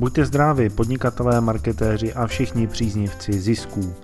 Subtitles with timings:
[0.00, 3.94] Buďte zdraví, podnikatelé, marketéři a všichni příznivci zisků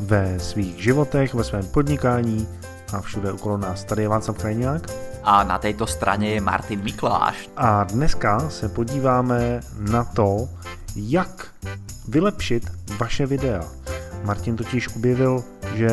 [0.00, 2.48] ve svých životech, ve svém podnikání
[2.92, 3.84] a všude okolo nás.
[3.84, 4.82] Tady je Václav Krajňák.
[5.24, 7.48] A na této straně je Martin Mikláš.
[7.56, 10.48] A dneska se podíváme na to,
[10.96, 11.46] jak
[12.08, 13.64] vylepšit vaše videa.
[14.24, 15.44] Martin totiž objevil,
[15.74, 15.90] že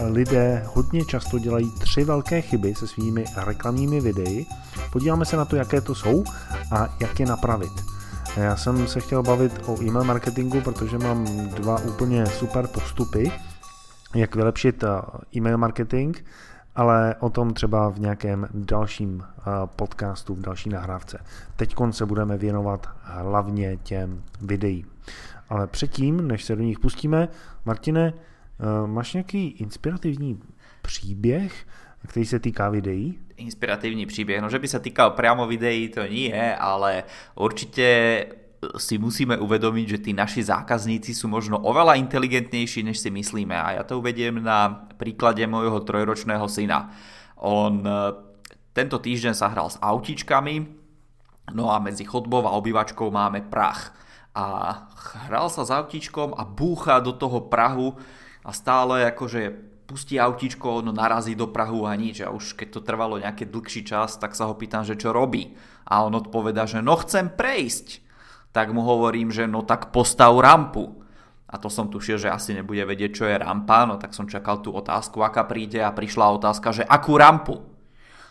[0.00, 4.46] lidé hodně často dělají tři velké chyby se svými reklamními videi.
[4.92, 6.24] Podíváme se na to, jaké to jsou
[6.70, 7.93] a jak je napravit.
[8.36, 13.32] Já jsem se chtěl bavit o e-mail marketingu, protože mám dva úplně super postupy,
[14.14, 14.88] jak vylepšit eh,
[15.36, 16.16] e-mail marketing,
[16.74, 19.42] ale o tom třeba v nějakém dalším eh,
[19.76, 21.24] podcastu, v další nahrávce.
[21.56, 24.86] Teď se budeme věnovat hlavně těm videím.
[25.48, 27.28] Ale předtím, než se do nich pustíme,
[27.64, 30.40] Martine, eh, máš nějaký inspirativní
[30.82, 31.66] příběh,
[32.06, 33.18] který se týká videí?
[33.34, 37.02] Inspiratívny príbeh, no že by sa týkal priamo videí, to nie, ale
[37.34, 37.86] určite
[38.80, 43.52] si musíme uvedomiť, že tí naši zákazníci sú možno oveľa inteligentnejší, než si myslíme.
[43.52, 46.94] A ja to uvediem na príklade môjho trojročného syna.
[47.40, 47.92] On e,
[48.72, 50.64] tento týždeň sa hral s autičkami,
[51.52, 53.92] no a medzi chodbou a obývačkou máme prach.
[54.34, 54.74] A
[55.28, 57.94] hral sa s autičkom a búcha do toho prahu
[58.42, 62.24] a stále akože pustí autíčko, no narazí do Prahu a nič.
[62.24, 65.54] A už keď to trvalo nejaký dlhší čas, tak sa ho pýtam, že čo robí.
[65.84, 68.00] A on odpovedá, že no chcem prejsť.
[68.54, 71.04] Tak mu hovorím, že no tak postav rampu.
[71.50, 74.58] A to som tušil, že asi nebude vedieť, čo je rampa, no tak som čakal
[74.58, 77.73] tú otázku, aká príde a prišla otázka, že akú rampu.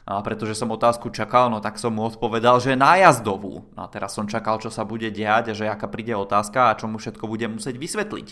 [0.04, 3.72] A pretože som otázku čakal, no tak som mu odpovedal, že nájazdovú.
[3.72, 6.92] No a teraz som čakal, čo sa bude diať, že aká príde otázka a čo
[6.92, 8.28] mu všetko bude musieť vysvetliť.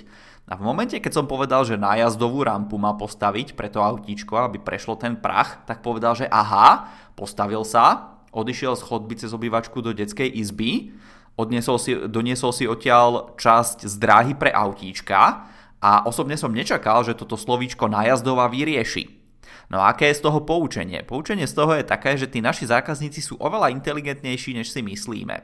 [0.52, 4.60] A v momente, keď som povedal, že nájazdovú rampu má postaviť pre to autíčko, aby
[4.60, 9.96] prešlo ten prach, tak povedal, že aha, postavil sa, odišiel z chodby cez obývačku do
[9.96, 10.92] detskej izby,
[11.40, 15.48] odniesol si, doniesol si odtiaľ časť z dráhy pre autíčka
[15.80, 19.21] a osobne som nečakal, že toto slovíčko nájazdová vyrieši.
[19.70, 21.04] No a aké je z toho poučenie?
[21.04, 25.36] Poučenie z toho je také, že tí naši zákazníci sú oveľa inteligentnejší, než si myslíme.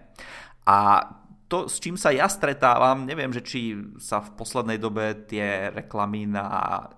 [0.67, 0.77] A
[1.47, 3.71] to, s čím sa ja stretávam, neviem, že či
[4.03, 6.43] sa v poslednej dobe tie reklamy na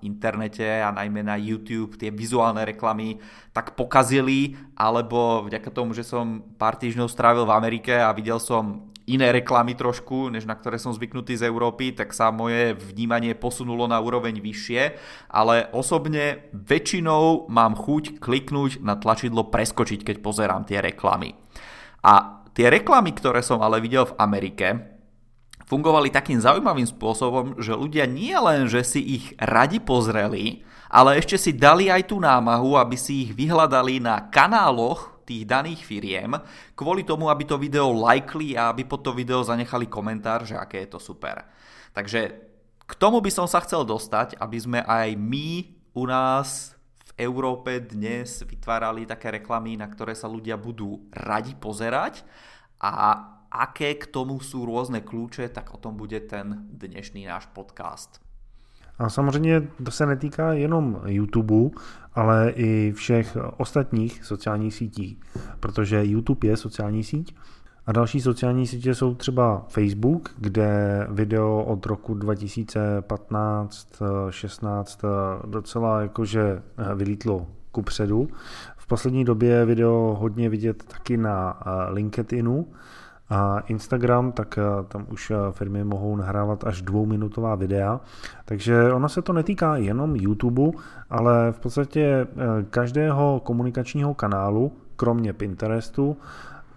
[0.02, 3.22] internete a najmä na YouTube, tie vizuálne reklamy
[3.54, 8.89] tak pokazili, alebo vďaka tomu, že som pár týždňov strávil v Amerike a videl som
[9.10, 13.90] iné reklamy trošku, než na ktoré som zvyknutý z Európy, tak sa moje vnímanie posunulo
[13.90, 14.82] na úroveň vyššie,
[15.34, 21.34] ale osobne väčšinou mám chuť kliknúť na tlačidlo preskočiť, keď pozerám tie reklamy.
[22.06, 24.68] A tie reklamy, ktoré som ale videl v Amerike,
[25.70, 31.38] fungovali takým zaujímavým spôsobom, že ľudia nie len, že si ich radi pozreli, ale ešte
[31.38, 36.34] si dali aj tú námahu, aby si ich vyhľadali na kanáloch tých daných firiem,
[36.74, 40.90] kvôli tomu, aby to video lajkli a aby pod to video zanechali komentár, že aké
[40.90, 41.46] je to super.
[41.94, 42.50] Takže
[42.90, 46.74] k tomu by som sa chcel dostať, aby sme aj my u nás
[47.14, 52.26] v Európe dnes vytvárali také reklamy, na ktoré sa ľudia budú radi pozerať
[52.82, 58.29] a aké k tomu sú rôzne kľúče, tak o tom bude ten dnešný náš podcast.
[59.00, 61.70] A samozřejmě to se netýká jenom YouTube,
[62.14, 65.20] ale i všech ostatních sociálních sítí,
[65.60, 67.36] protože YouTube je sociální síť
[67.86, 75.08] a další sociální sítě jsou třeba Facebook, kde video od roku 2015-16
[75.46, 76.62] docela jakože
[76.96, 78.28] vylítlo ku předu.
[78.78, 82.68] V poslední době je video hodně vidět taky na LinkedInu,
[83.30, 88.00] a Instagram, tak eh, tam už eh, firmy mohou nahrávat až dvouminutová videa.
[88.46, 90.72] Takže ono se to netýká jenom YouTube,
[91.10, 92.28] ale v podstatě eh,
[92.70, 96.18] každého komunikačního kanálu, kromě Pinterestu,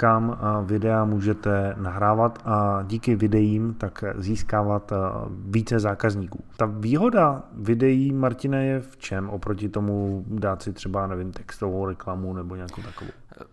[0.02, 0.34] kam
[0.66, 4.92] videa můžete nahrávat a díky videím tak získávat
[5.30, 6.42] více zákazníků.
[6.58, 12.34] Ta výhoda videí, Martine, je v čem oproti tomu dát si třeba, nevím, textovou reklamu
[12.34, 13.10] nebo nějakou takovou?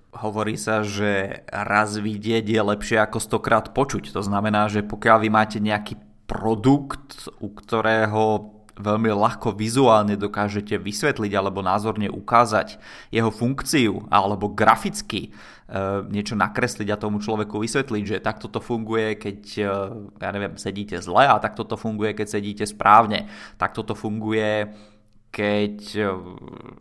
[0.10, 4.10] Hovorí sa, že raz vidieť je lepšie ako stokrát počuť.
[4.10, 11.32] To znamená, že pokiaľ vy máte nejaký produkt, u ktorého veľmi ľahko vizuálne dokážete vysvetliť
[11.36, 12.80] alebo názorne ukázať
[13.12, 15.30] jeho funkciu alebo graficky e,
[16.08, 19.64] niečo nakresliť a tomu človeku vysvetliť, že takto to funguje, keď e,
[20.24, 23.28] ja neviem, sedíte zle a takto to funguje, keď sedíte správne.
[23.60, 24.72] Takto to funguje,
[25.30, 26.04] keď e,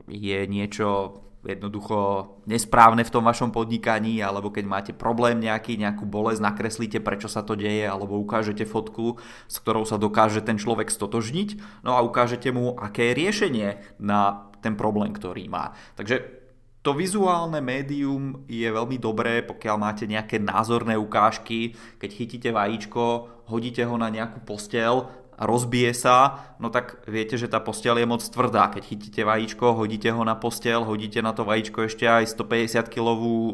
[0.06, 1.18] je niečo
[1.56, 1.96] jednoducho
[2.44, 7.40] nesprávne v tom vašom podnikaní, alebo keď máte problém nejaký, nejakú bolesť, nakreslíte, prečo sa
[7.40, 9.16] to deje, alebo ukážete fotku,
[9.48, 13.68] s ktorou sa dokáže ten človek stotožniť, no a ukážete mu, aké je riešenie
[14.02, 15.72] na ten problém, ktorý má.
[15.94, 16.38] Takže
[16.82, 23.82] to vizuálne médium je veľmi dobré, pokiaľ máte nejaké názorné ukážky, keď chytíte vajíčko, hodíte
[23.84, 28.19] ho na nejakú postel a rozbije sa, no tak viete, že tá postel je moc
[28.19, 28.67] tvrdá.
[28.75, 33.23] Keď chytíte vajíčko, hodíte ho na postel, hodíte na to vajíčko ešte aj 150 kg
[33.23, 33.52] e,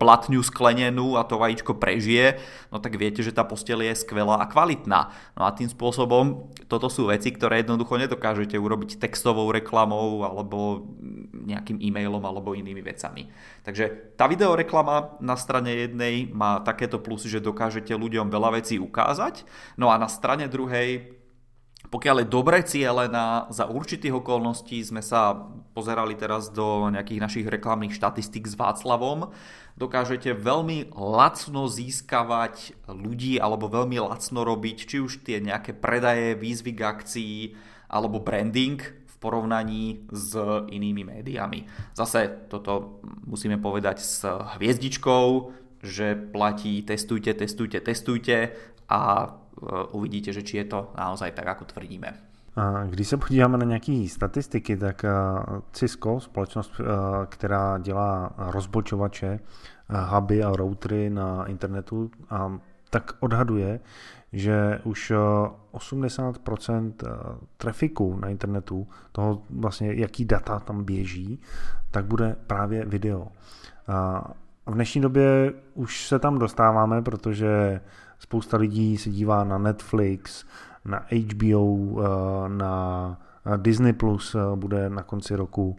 [0.00, 2.40] platňu sklenenú a to vajíčko prežije,
[2.72, 5.12] no tak viete, že tá postel je skvelá a kvalitná.
[5.36, 10.88] No a tým spôsobom toto sú veci, ktoré jednoducho nedokážete urobiť textovou reklamou alebo
[11.44, 13.28] nejakým e-mailom alebo inými vecami.
[13.68, 19.44] Takže tá videoreklama na strane jednej má takéto plusy, že dokážete ľuďom veľa vecí ukázať,
[19.76, 21.17] no a na strane druhej
[21.88, 25.32] pokiaľ je dobre cielená, za určitých okolností sme sa
[25.72, 29.32] pozerali teraz do nejakých našich reklamných štatistík s Václavom,
[29.80, 36.76] dokážete veľmi lacno získavať ľudí alebo veľmi lacno robiť či už tie nejaké predaje, výzvy
[36.76, 37.36] k akcii
[37.88, 40.36] alebo branding v porovnaní s
[40.68, 41.64] inými médiami.
[41.96, 45.26] Zase toto musíme povedať s hviezdičkou,
[45.82, 48.48] že platí testujte, testujte, testujte
[48.88, 49.02] a
[49.62, 52.14] Eh, uvidíte, že či je to naozaj tak, ako tvrdíme.
[52.90, 55.10] Když se podíváme na nějaké statistiky, tak eh,
[55.72, 56.84] Cisco, společnost, eh,
[57.26, 59.40] která dělá rozbočovače,
[59.88, 62.10] huby a routery na internetu,
[62.90, 63.80] tak odhaduje,
[64.32, 65.12] že už
[65.72, 66.92] 80%
[67.56, 71.40] trafiku na internetu, toho vlastně, jaký data tam běží,
[71.90, 73.28] tak bude právě video.
[74.68, 77.80] V dnešní době už se tam dostáváme, protože
[78.18, 80.44] Spousta lidí se dívá na Netflix,
[80.84, 83.20] na HBO, eh, na
[83.56, 85.76] Disney Plus eh, bude na konci roku.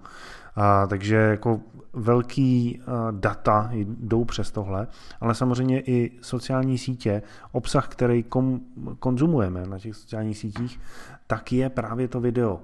[0.87, 1.61] Takže jako
[1.93, 4.87] velký eh, data jdou přes tohle,
[5.21, 7.21] ale samozřejmě i sociální sítě,
[7.51, 8.59] obsah, který kom,
[8.99, 10.79] konzumujeme na těch sociálních sítích,
[11.27, 12.59] tak je právě to video.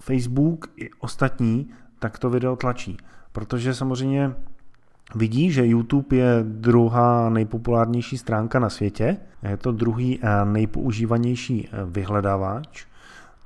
[0.00, 2.96] Facebook i ostatní tak to video tlačí,
[3.32, 4.34] protože samozřejmě
[5.14, 11.84] vidí, že YouTube je druhá nejpopulárnější stránka na světě, je to druhý eh, nejpoužívanější eh,
[11.84, 12.86] vyhledávač.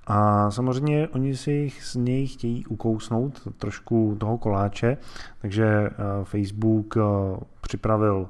[0.06, 4.96] A samozřejmě oni si z něj chtějí ukousnout trošku toho koláče,
[5.40, 5.92] takže eh,
[6.24, 6.94] Facebook
[7.60, 8.28] připravil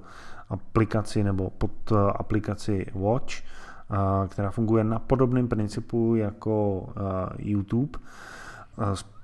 [0.49, 3.35] aplikaci nebo pod aplikaci Watch,
[4.29, 6.89] která funguje na podobném principu jako
[7.39, 7.99] YouTube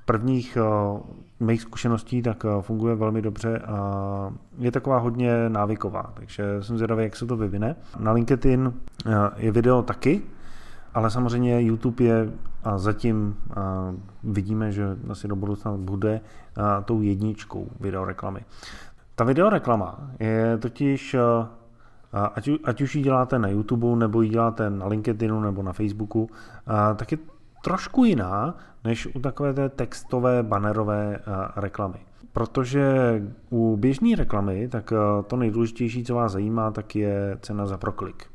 [0.04, 1.00] prvních uh,
[1.40, 7.04] mých zkušeností tak uh, funguje velmi dobře a je taková hodně návyková, takže jsem zvědavý,
[7.04, 7.76] jak se to vyvine.
[7.98, 10.22] Na LinkedIn uh, je video taky,
[10.94, 12.30] ale samozřejmě YouTube je
[12.64, 13.36] a zatím
[14.24, 16.20] vidíme, že asi do budoucna bude
[16.84, 18.40] tou jedničkou videoreklamy.
[19.14, 21.16] Ta videoreklama je totiž,
[22.34, 26.30] ať, ať už ji děláte na YouTube, nebo ji děláte na LinkedInu, nebo na Facebooku,
[26.96, 27.18] tak je
[27.64, 31.20] trošku jiná než u takové té textové bannerové eh,
[31.56, 31.98] reklamy.
[32.32, 32.92] Protože
[33.50, 38.26] u běžné reklamy, tak eh, to nejdůležitější, co vás zajímá, tak je cena za proklik.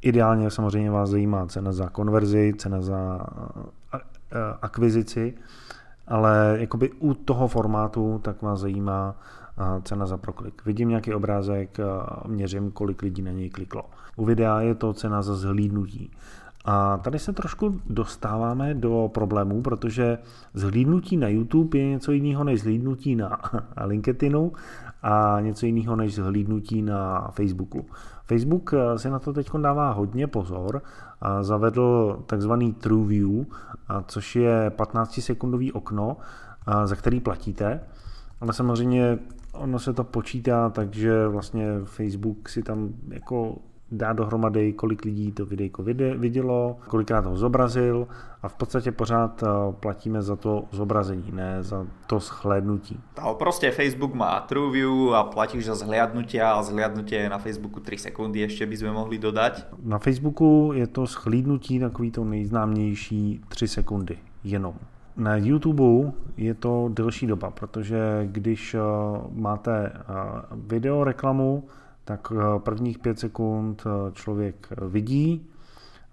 [0.00, 3.20] Ideálně samozřejmě vás zajímá cena za konverzi, cena za
[3.94, 3.98] eh,
[4.62, 5.34] akvizici,
[6.08, 9.14] ale jakoby u toho formátu tak vás zajímá
[9.82, 10.64] cena za proklik.
[10.64, 11.78] Vidím nějaký obrázek,
[12.26, 13.82] měřím, kolik lidí na něj kliklo.
[14.16, 16.10] U videa je to cena za zhlídnutí.
[16.64, 20.18] A tady se trošku dostáváme do problémů, protože
[20.54, 23.40] zhlídnutí na YouTube je něco jiného než zhlídnutí na
[23.84, 24.52] LinkedInu
[25.02, 27.86] a něco jiného než zhlídnutí na Facebooku.
[28.24, 30.82] Facebook eh, si na to teď dává hodně pozor
[31.20, 33.46] a zavedl takzvaný True View,
[34.06, 36.16] což je 15-sekundový okno,
[36.84, 37.80] za který platíte,
[38.40, 39.18] ale samozřejmě
[39.52, 43.58] ono se to počítá, takže vlastně Facebook si tam jako
[43.92, 45.82] dá dohromady, kolik lidí to videjko
[46.16, 48.06] vidělo, kolikrát ho zobrazil
[48.42, 49.46] a v podstatě pořád eh,
[49.80, 53.00] platíme za to zobrazení, ne za to shlédnutí.
[53.24, 57.98] No, prostě Facebook má TrueView a platíš za zhliadnutia a zhliadnutie je na Facebooku 3
[57.98, 59.64] sekundy, ještě bychom mohli dodať.
[59.82, 64.74] Na Facebooku je to schlídnutí takový to nejznámější 3 sekundy jenom.
[65.16, 68.80] Na YouTube je to delší doba, protože když eh,
[69.32, 70.02] máte eh,
[70.56, 71.64] video reklamu,
[72.04, 75.48] tak eh, prvních pět sekund eh, člověk eh, vidí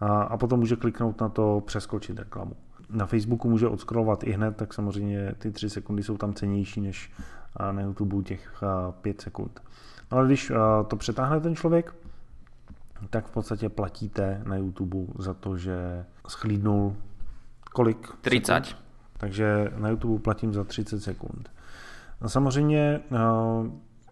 [0.01, 2.55] a potom může kliknout na to přeskočit reklamu.
[2.89, 7.11] Na Facebooku může odskrolovat i hned, tak samozřejmě ty tři sekundy jsou tam cenější než
[7.71, 8.63] na YouTube těch
[9.01, 9.61] pět sekund.
[10.11, 10.51] No ale když
[10.87, 11.95] to přetáhne ten člověk,
[13.09, 16.95] tak v podstatě platíte na YouTube za to, že schlídnul
[17.73, 18.07] kolik?
[18.21, 18.65] 30.
[18.65, 18.83] Sekund.
[19.17, 21.49] Takže na YouTube platím za 30 sekund.
[22.21, 23.01] No samozřejmě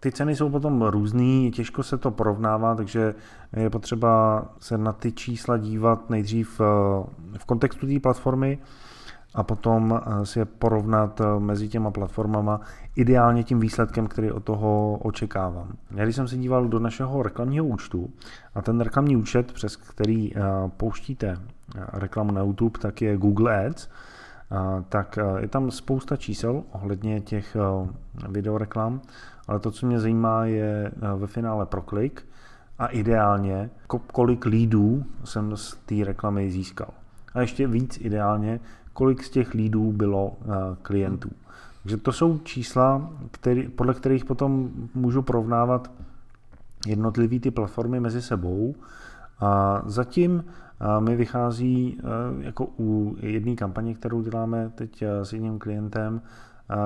[0.00, 3.14] ty ceny jsou potom různý, těžko se to porovnává, takže
[3.56, 6.64] je potřeba se na ty čísla dívat nejdřív eh,
[7.38, 8.58] v kontextu té platformy
[9.34, 12.60] a potom si je porovnat mezi těma platformama
[12.96, 15.68] ideálně tím výsledkem, který od toho očekávám.
[15.94, 18.10] Já když jsem se díval do našeho reklamního účtu
[18.54, 20.32] a ten reklamní účet, přes který
[20.76, 21.36] pouštíte
[21.92, 23.88] reklamu na YouTube, tak je Google Ads,
[24.88, 27.56] tak je tam spousta čísel ohledně těch
[28.28, 29.00] videoreklam,
[29.48, 32.26] ale to, co mě zajímá, je ve finále proklik
[32.78, 33.70] a ideálně,
[34.12, 36.88] kolik lídů jsem z té reklamy získal.
[37.34, 38.60] A ještě víc ideálně,
[38.92, 40.36] kolik z těch lídů bylo
[40.82, 41.30] klientů.
[41.82, 45.90] Takže to jsou čísla, který, podle kterých potom můžu porovnávat
[46.86, 48.74] jednotlivé ty platformy mezi sebou.
[49.40, 50.44] A zatím
[50.98, 52.00] mi vychází
[52.40, 56.20] jako u jedné kampaně, kterou děláme teď s jedním klientem,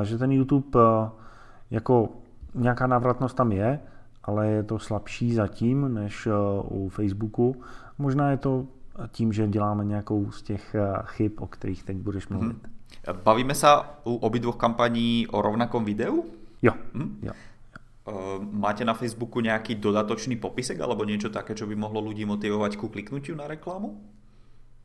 [0.02, 0.78] že ten YouTube
[1.70, 2.08] jako
[2.54, 3.80] nějaká návratnost tam je,
[4.24, 6.28] ale je to slabší zatím než
[6.64, 7.62] u Facebooku.
[7.98, 8.66] Možná je to
[9.10, 12.56] tím, že děláme nějakou z těch chyb, o kterých teď budeš mluvit.
[12.56, 12.82] Mm-hmm.
[13.24, 16.22] Bavíme sa u obidvoch kampaní o rovnakom videu?
[16.62, 16.72] Jo.
[16.94, 17.18] Hm?
[17.22, 17.34] jo.
[18.52, 22.90] Máte na Facebooku nejaký dodatočný popisek alebo niečo také, čo by mohlo ľudí motivovať ku
[22.90, 23.98] kliknutiu na reklamu?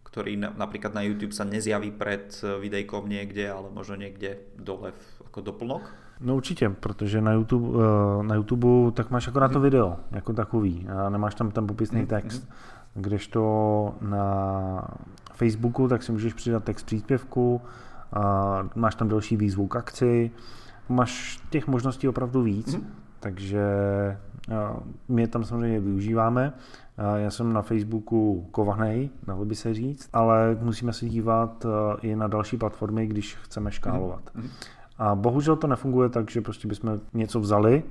[0.05, 4.93] Ktorý napríklad na YouTube sa nezjaví pred videjkom niekde, ale možno niekde dole
[5.29, 5.83] ako doplnok?
[6.21, 7.79] No určitě, protože na YouTube,
[8.21, 12.05] na YouTube tak máš akorát to video jako takový a nemáš tam ten popisný hm,
[12.05, 12.50] text.
[12.93, 14.88] Kdežto na
[15.33, 17.62] Facebooku tak si můžeš přidat text příspěvku,
[18.13, 20.31] a máš tam další výzvu k akci,
[20.89, 22.88] máš těch možností opravdu víc, mm.
[23.19, 23.65] takže
[25.07, 26.53] my je tam samozřejmě využíváme.
[27.15, 31.65] Já jsem na Facebooku kovaný, dalo by se říct, ale musíme se dívat
[32.01, 34.21] i na další platformy, když chceme škálovat.
[34.33, 34.47] Mm.
[34.98, 37.84] A bohužel to nefunguje tak, že prostě bychom něco vzali,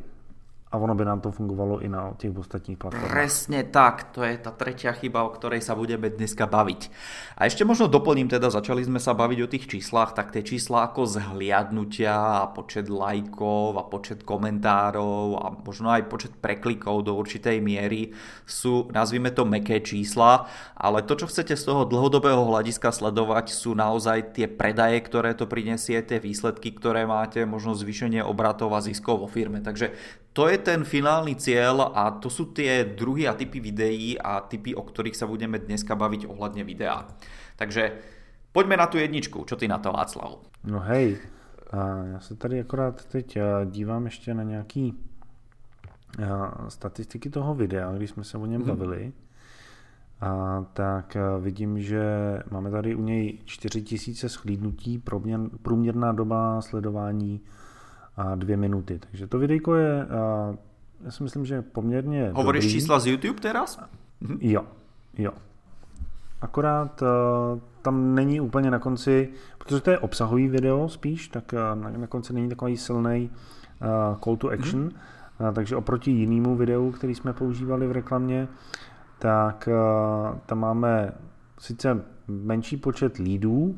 [0.67, 3.11] a ono by nám to fungovalo i na těch ostatních platformách.
[3.11, 6.91] Presne tak, to je tá tretia chyba, o ktorej sa budeme dneska baviť.
[7.39, 10.91] A ešte možno doplním, teda začali sme sa baviť o tých číslach, tak tie čísla
[10.91, 17.63] ako zhliadnutia a počet lajkov a počet komentárov a možno aj počet preklikov do určitej
[17.63, 18.11] miery
[18.43, 23.79] sú, nazvime to, meké čísla, ale to, čo chcete z toho dlhodobého hľadiska sledovať, sú
[23.79, 29.23] naozaj tie predaje, ktoré to prinesie, tie výsledky, ktoré máte, možno zvýšenie obratov a ziskov
[29.23, 29.63] vo firme.
[29.63, 29.95] Takže
[30.37, 34.77] to je ten finálny cieľ a to sú tie druhy a typy videí a typy,
[34.77, 37.09] o ktorých sa budeme dneska baviť ohľadne videa.
[37.57, 37.97] Takže
[38.53, 39.49] poďme na tu jedničku.
[39.49, 40.45] Čo ty na to, Václav?
[40.65, 41.17] No hej,
[42.13, 44.95] já se tady akorát teď dívám ještě na nějaký
[46.69, 48.69] statistiky toho videa, když jsme se o něm hmm.
[48.69, 49.13] bavili.
[50.21, 52.05] A tak vidím, že
[52.51, 55.03] máme tady u něj 4000 schlídnutí,
[55.63, 57.41] průměrná doba sledování
[58.35, 58.99] dvě minuty.
[58.99, 60.07] Takže to videjko je,
[61.05, 62.73] já si myslím, že poměrně Hovoríš dobrý.
[62.73, 63.81] čísla z YouTube teraz?
[64.21, 64.39] Mhm.
[64.41, 64.65] Jo,
[65.19, 65.33] jo.
[66.41, 67.03] Akorát
[67.83, 72.33] tam není úplně na konci, protože to je obsahový video spíš, tak na, na konci
[72.33, 73.31] není takový silný
[74.25, 75.53] call to action, mm-hmm.
[75.53, 78.49] takže oproti jinému videu, který jsme používali v reklamě,
[79.19, 79.69] tak
[80.47, 81.13] tam máme
[81.59, 83.77] sice menší počet lídů,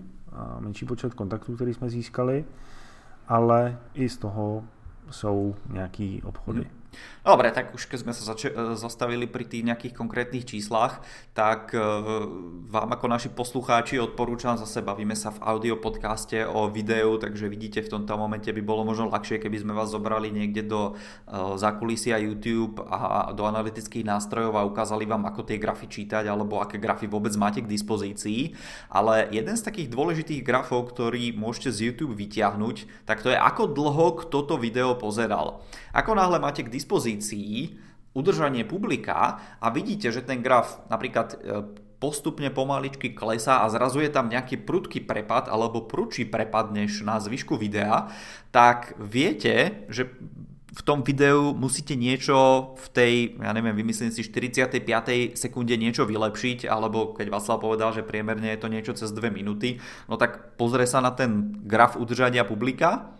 [0.61, 2.45] menší počet kontaktů, který jsme získali,
[3.29, 4.65] ale i z toho
[5.11, 6.67] jsou nějaký obchody.
[7.29, 11.05] Dobre, tak už keď sme sa zač- e, zastavili pri tých nejakých konkrétnych číslach,
[11.37, 11.81] tak e,
[12.73, 17.85] vám ako naši poslucháči odporúčam, zase bavíme sa v audio podcaste o videu, takže vidíte
[17.85, 22.17] v tomto momente by bolo možno ľahšie, keby sme vás zobrali niekde do e, zákulisia
[22.17, 27.11] YouTube a do analytických nástrojov a ukázali vám, ako tie grafy čítať alebo aké grafy
[27.11, 28.57] vôbec máte k dispozícii.
[28.89, 33.69] Ale jeden z takých dôležitých grafov, ktorý môžete z YouTube vyťahnuť, tak to je ako
[33.69, 35.61] dlho kto to video pozeral.
[35.93, 37.75] Ako náhle máte k dispozícii
[38.15, 41.37] udržanie publika a vidíte, že ten graf napríklad e,
[41.99, 47.19] postupne pomaličky klesá a zrazu je tam nejaký prudký prepad alebo prudší prepad než na
[47.19, 48.11] zvyšku videa,
[48.55, 50.07] tak viete, že
[50.69, 54.79] v tom videu musíte niečo v tej, ja neviem, vymyslím si 45.
[55.35, 59.83] sekunde niečo vylepšiť, alebo keď Václav povedal, že priemerne je to niečo cez 2 minúty,
[60.07, 63.18] no tak pozrie sa na ten graf udržania publika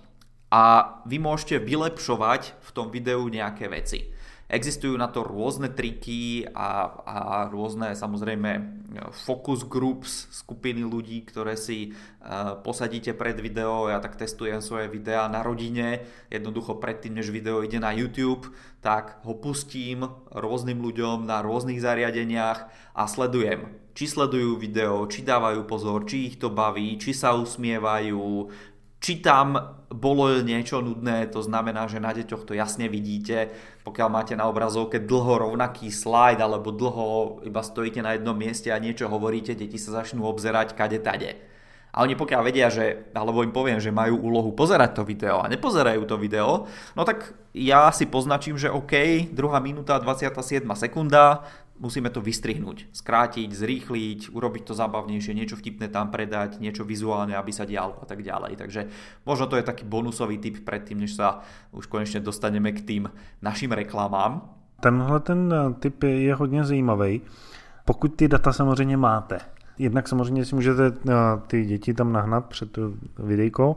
[0.49, 4.13] a vy môžete vylepšovať v tom videu nejaké veci.
[4.49, 7.17] Existujú na to rôzne triky a, a
[7.53, 8.81] rôzne samozrejme
[9.13, 13.93] focus groups, skupiny ľudí, ktoré si uh, posadíte pred video.
[13.93, 16.09] Ja tak testujem svoje videá na rodine.
[16.33, 18.49] Jednoducho predtým, než video ide na YouTube,
[18.81, 23.69] tak ho pustím rôznym ľuďom na rôznych zariadeniach a sledujem.
[23.93, 28.49] Či sledujú video, či dávajú pozor, či ich to baví, či sa usmievajú,
[28.99, 33.49] či tam bolo niečo nudné, to znamená, že na deťoch to jasne vidíte,
[33.87, 38.83] pokiaľ máte na obrazovke dlho rovnaký slajd alebo dlho iba stojíte na jednom mieste a
[38.83, 41.41] niečo hovoríte, deti sa začnú obzerať kade tade.
[41.89, 45.49] A oni pokiaľ vedia, že, alebo im poviem, že majú úlohu pozerať to video a
[45.49, 52.11] nepozerajú to video, no tak ja si poznačím, že OK, druhá minúta, 27 sekunda, musíme
[52.11, 57.65] to vystrihnúť, skrátiť, zrýchliť, urobiť to zábavnejšie, niečo vtipné tam predať, niečo vizuálne, aby sa
[57.65, 58.59] dialo a tak ďalej.
[58.59, 58.81] Takže
[59.27, 61.43] možno to je taký bonusový tip predtým, než sa
[61.73, 63.05] už konečne dostaneme k tým
[63.43, 64.43] našim reklamám.
[64.81, 67.21] Tenhle ten tip je hodně zajímavý.
[67.85, 69.39] Pokud ty data samozřejmě máte,
[69.79, 71.13] jednak samozřejmě si můžete eh,
[71.47, 72.79] ty děti tam nahnat před
[73.19, 73.77] videjko,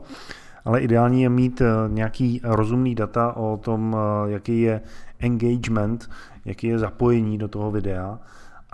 [0.64, 4.80] ale ideální je mít eh, nějaký rozumný data o tom, eh, jaký je
[5.22, 6.10] engagement,
[6.44, 8.18] jaký je zapojení do toho videa.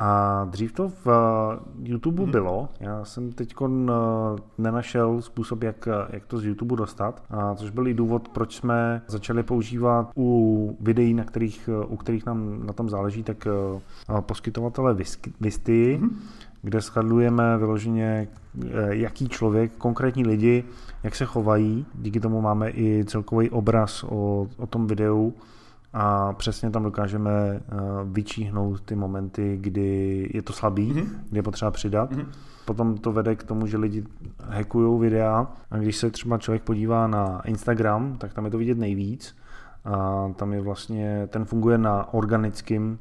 [0.00, 1.08] A dřív to v
[1.82, 2.32] YouTube hmm.
[2.32, 2.68] bylo.
[2.80, 3.54] Já jsem teď
[4.58, 9.02] nenašel způsob, jak, jak to z YouTube dostat, a což byl i důvod, proč jsme
[9.06, 13.48] začali používat u videí, na kterých, u kterých nám na tom záleží, tak
[14.20, 14.96] poskytovatele
[15.40, 16.18] Visty, hmm
[16.62, 18.28] kde skladujeme vyloženě,
[18.64, 20.64] eh, jaký člověk, konkrétní lidi,
[21.02, 21.86] jak se chovají.
[21.94, 25.34] Díky tomu máme i celkový obraz o, o tom videu
[25.92, 27.60] a přesně tam dokážeme eh,
[28.04, 31.08] vyčíhnout ty momenty, kdy je to slabý, mm-hmm.
[31.28, 32.12] kdy je potřeba přidat.
[32.12, 32.26] Mm-hmm.
[32.64, 34.04] Potom to vede k tomu, že lidi
[34.44, 38.78] hackují videa a když se třeba člověk podívá na Instagram, tak tam je to vidět
[38.78, 39.36] nejvíc.
[39.84, 42.98] A tam je vlastně, ten funguje na organickém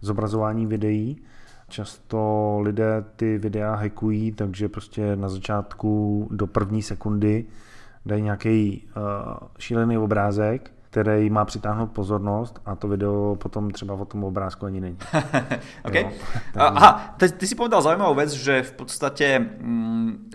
[0.00, 1.22] zobrazování videí,
[1.70, 7.44] Často lidé ty videa hackují, takže prostě na začátku do první sekundy
[8.06, 14.04] dají nějaký uh, šílený obrázek, který má přitáhnout pozornost a to video potom třeba o
[14.04, 14.96] tom obrázku ani není.
[15.84, 16.02] okay.
[16.02, 16.10] jo,
[16.56, 20.34] Aha, ty, ty si povedal zaujímavú vec, že v podstate mm,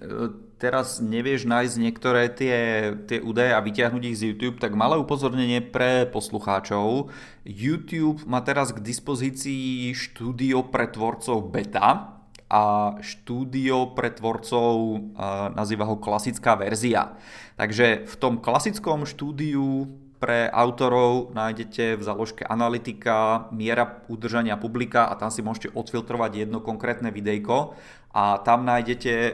[0.56, 2.58] teraz nevieš nájsť niektoré tie,
[3.04, 7.12] tie údaje a vyťahnuť ich z YouTube, tak malé upozornenie pre poslucháčov.
[7.44, 12.16] YouTube má teraz k dispozícii štúdio pre tvorcov beta
[12.48, 15.04] a štúdio pre tvorcov
[15.52, 17.20] nazýva ho klasická verzia.
[17.60, 25.20] Takže v tom klasickom štúdiu pre autorov nájdete v záložke analytika, miera udržania publika a
[25.20, 27.76] tam si môžete odfiltrovať jedno konkrétne videjko
[28.16, 29.32] a tam nájdete e,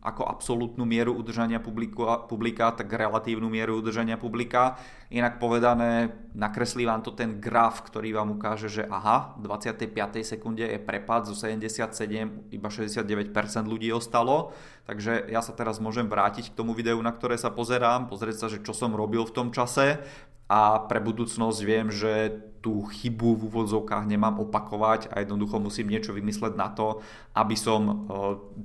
[0.00, 4.80] ako absolútnu mieru udržania publika, publika, tak relatívnu mieru udržania publika.
[5.12, 9.92] Inak povedané, nakreslí vám to ten graf, ktorý vám ukáže, že aha, v 25.
[10.24, 13.28] sekunde je prepad zo 77, iba 69%
[13.68, 14.56] ľudí ostalo.
[14.82, 18.46] Takže ja sa teraz môžem vrátiť k tomu videu, na ktoré sa pozerám, pozrieť sa,
[18.50, 20.02] že čo som robil v tom čase
[20.50, 26.14] a pre budúcnosť viem, že tú chybu v úvodzovkách nemám opakovať a jednoducho musím niečo
[26.14, 27.02] vymysleť na to,
[27.34, 27.94] aby som uh,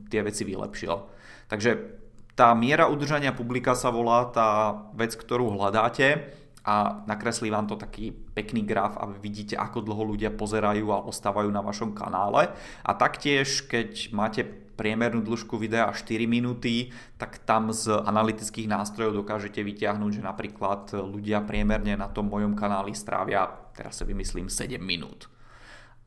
[0.10, 0.94] tie veci vylepšil.
[1.50, 1.72] Takže
[2.38, 6.30] tá miera udržania publika sa volá tá vec, ktorú hľadáte
[6.68, 11.50] a nakreslí vám to taký pekný graf a vidíte, ako dlho ľudia pozerajú a ostávajú
[11.50, 12.52] na vašom kanále.
[12.84, 19.66] A taktiež, keď máte priemernú dĺžku videa 4 minúty, tak tam z analytických nástrojov dokážete
[19.66, 25.28] vyťahnuť, že napríklad ľudia priemerne na tom mojom kanáli strávia, teraz sa vymyslím, 7 minút.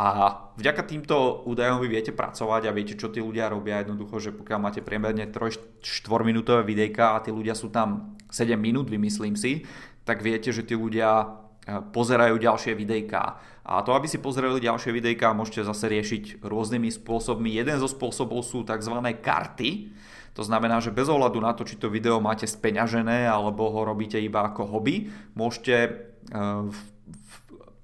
[0.01, 3.85] A vďaka týmto údajom vy viete pracovať a viete, čo tí ľudia robia.
[3.85, 5.85] Jednoducho, že pokiaľ máte priemerne 3-4
[6.25, 9.69] minútové videjka a tí ľudia sú tam 7 minút, vymyslím si,
[10.09, 11.37] tak viete, že tí ľudia
[11.71, 13.37] Eh, pozerajú ďalšie videjká.
[13.71, 17.55] A to, aby si pozerali ďalšie videjká, môžete zase riešiť rôznymi spôsobmi.
[17.55, 18.99] Jeden zo spôsobov sú tzv.
[19.23, 19.95] karty.
[20.35, 24.19] To znamená, že bez ohľadu na to, či to video máte speňažené alebo ho robíte
[24.19, 27.33] iba ako hobby, môžete v, v,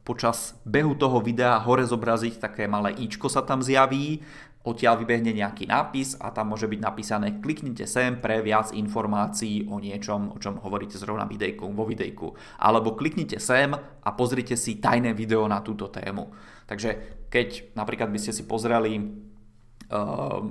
[0.06, 4.22] počas behu toho videa hore zobraziť také malé ičko sa tam zjaví
[4.66, 9.78] odtiaľ vybehne nejaký nápis a tam môže byť napísané kliknite sem pre viac informácií o
[9.78, 12.34] niečom, o čom hovoríte zrovna videjku, vo videjku.
[12.58, 16.34] Alebo kliknite sem a pozrite si tajné video na túto tému.
[16.66, 20.42] Takže keď napríklad by ste si pozreli uh,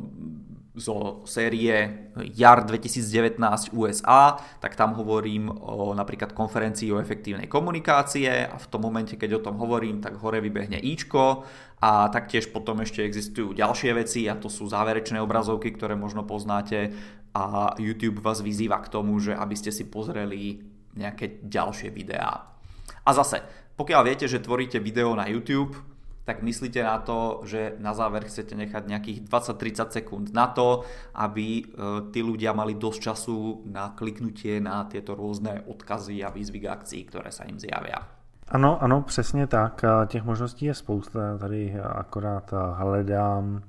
[0.76, 8.56] zo série JAR 2019 USA, tak tam hovorím o napríklad konferencii o efektívnej komunikácie a
[8.60, 11.48] v tom momente, keď o tom hovorím, tak hore vybehne íčko
[11.80, 16.92] a taktiež potom ešte existujú ďalšie veci a to sú záverečné obrazovky, ktoré možno poznáte
[17.36, 20.64] a YouTube vás vyzýva k tomu, že aby ste si pozreli
[20.96, 22.56] nejaké ďalšie videá.
[23.04, 23.44] A zase,
[23.76, 25.76] pokiaľ viete, že tvoríte video na YouTube,
[26.26, 30.82] tak myslíte na to, že na záver chcete nechať nejakých 20-30 sekúnd na to,
[31.14, 31.64] aby e,
[32.10, 37.02] tí ľudia mali dosť času na kliknutie na tieto rôzne odkazy a výzvy k akcií,
[37.06, 38.02] ktoré sa im zjavia.
[38.48, 39.86] Ano, ano, přesně tak.
[40.08, 41.38] Těch možností je spousta.
[41.38, 43.62] Tady akorát hledám,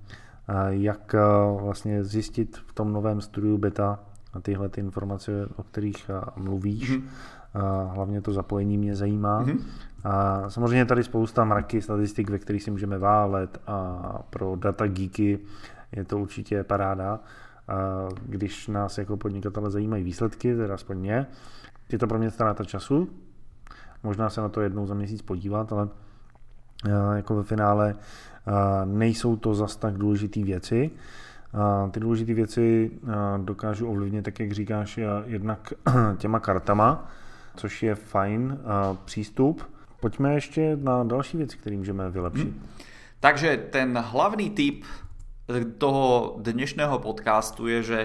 [0.68, 1.14] jak
[1.62, 3.98] vlastně zjistit v tom novém studiu beta
[4.42, 6.90] tyhle ty informace, o kterých mluvíš.
[6.90, 7.08] Mm-hmm.
[7.94, 9.44] Hlavně to zapojení mě zajímá.
[9.44, 9.60] Mm-hmm.
[10.06, 15.38] A samozřejmě tady spousta mraky statistik, ve kterých si můžeme válet a pro data geeky
[15.92, 17.20] je to určitě paráda.
[18.22, 21.26] když nás jako podnikatele zajímají výsledky, teda aspoň mě.
[21.92, 23.08] Je to pro mě ztráta času,
[24.02, 25.88] možná se na to jednou za měsíc podívat, ale
[27.14, 27.94] jako ve finále
[28.84, 30.90] nejsou to zas tak důležité věci.
[31.90, 32.90] Ty důležité věci
[33.44, 35.72] dokážu ovlivnit, tak jak říkáš, jednak
[36.16, 37.10] těma kartama,
[37.56, 38.58] což je fajn
[39.04, 39.75] přístup.
[40.00, 42.42] Pojďme ještě na další věci, které můžeme vylepšit.
[42.42, 42.68] Hmm.
[43.20, 44.84] Takže ten hlavný tip
[45.78, 47.98] toho dnešného podcastu je, že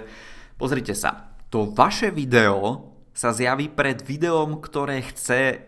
[0.58, 5.60] pozrite sa, to vaše video sa zjaví pred videom, ktoré chce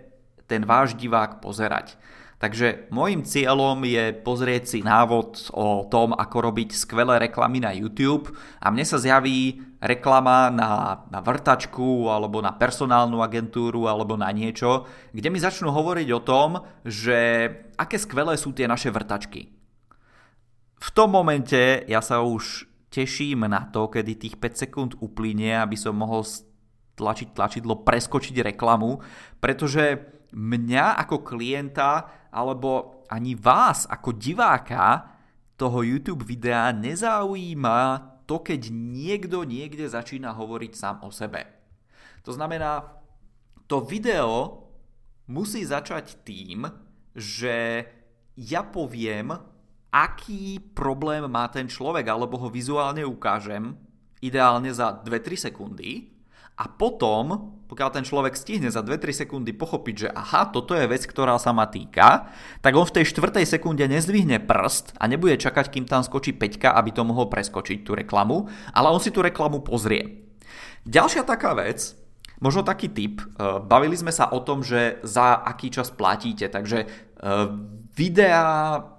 [0.47, 1.97] ten váš divák pozerať.
[2.43, 8.35] Takže môjim cieľom je pozrieť si návod o tom, ako robiť skvelé reklamy na YouTube
[8.59, 14.83] a mne sa zjaví reklama na, na vrtačku alebo na personálnu agentúru alebo na niečo,
[15.15, 17.47] kde mi začnú hovoriť o tom, že
[17.79, 19.47] aké skvelé sú tie naše vrtačky.
[20.83, 25.79] V tom momente ja sa už teším na to, kedy tých 5 sekúnd uplynie, aby
[25.79, 26.27] som mohol
[26.99, 28.99] tlačiť tlačidlo, preskočiť reklamu,
[29.39, 35.13] pretože mňa ako klienta alebo ani vás ako diváka
[35.53, 37.79] toho YouTube videa nezaujíma
[38.25, 41.45] to, keď niekto niekde začína hovoriť sám o sebe.
[42.25, 42.81] To znamená,
[43.69, 44.63] to video
[45.29, 46.65] musí začať tým,
[47.13, 47.85] že
[48.33, 49.29] ja poviem,
[49.93, 53.77] aký problém má ten človek, alebo ho vizuálne ukážem,
[54.23, 56.12] ideálne za 2-3 sekundy,
[56.53, 61.01] a potom, pokiaľ ten človek stihne za 2-3 sekundy pochopiť, že aha, toto je vec,
[61.01, 62.29] ktorá sa ma týka,
[62.61, 66.77] tak on v tej štvrtej sekunde nezdvihne prst a nebude čakať, kým tam skočí peťka,
[66.77, 70.29] aby to mohol preskočiť tú reklamu, ale on si tú reklamu pozrie.
[70.85, 71.97] Ďalšia taká vec,
[72.37, 73.25] možno taký tip, e,
[73.65, 76.87] bavili sme sa o tom, že za aký čas platíte, takže e,
[77.97, 78.93] videá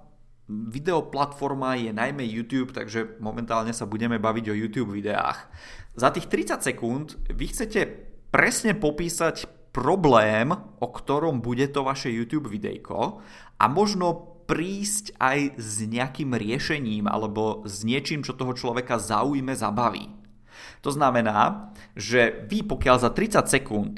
[0.45, 5.49] Videoplatforma je najmä YouTube, takže momentálne sa budeme baviť o YouTube videách.
[5.95, 7.81] Za tých 30 sekúnd vy chcete
[8.29, 13.19] presne popísať problém, o ktorom bude to vaše YouTube videjko
[13.59, 20.11] a možno prísť aj s nejakým riešením alebo s niečím, čo toho človeka zaujme, zabaví.
[20.83, 23.95] To znamená, že vy pokiaľ za 30 sekúnd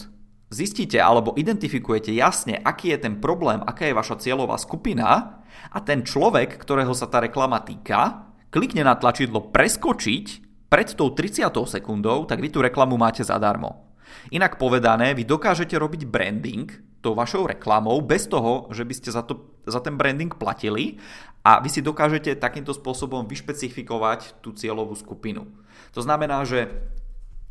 [0.48, 5.38] zistíte alebo identifikujete jasne, aký je ten problém, aká je vaša cieľová skupina,
[5.74, 11.48] a ten človek, ktorého sa tá reklama týka, klikne na tlačidlo preskočiť pred tou 30
[11.68, 13.88] sekundou, tak vy tú reklamu máte zadarmo.
[14.32, 16.68] Inak povedané, vy dokážete robiť branding
[17.00, 21.00] tou vašou reklamou bez toho, že by ste za, to, za ten branding platili
[21.46, 25.48] a vy si dokážete takýmto spôsobom vyšpecifikovať tú cieľovú skupinu.
[25.96, 26.68] To znamená, že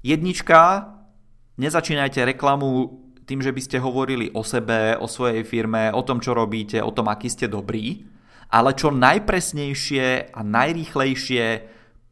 [0.05, 0.93] jednička,
[1.57, 6.37] nezačínajte reklamu tým, že by ste hovorili o sebe, o svojej firme, o tom, čo
[6.37, 8.07] robíte, o tom, aký ste dobrí,
[8.53, 11.45] ale čo najpresnejšie a najrýchlejšie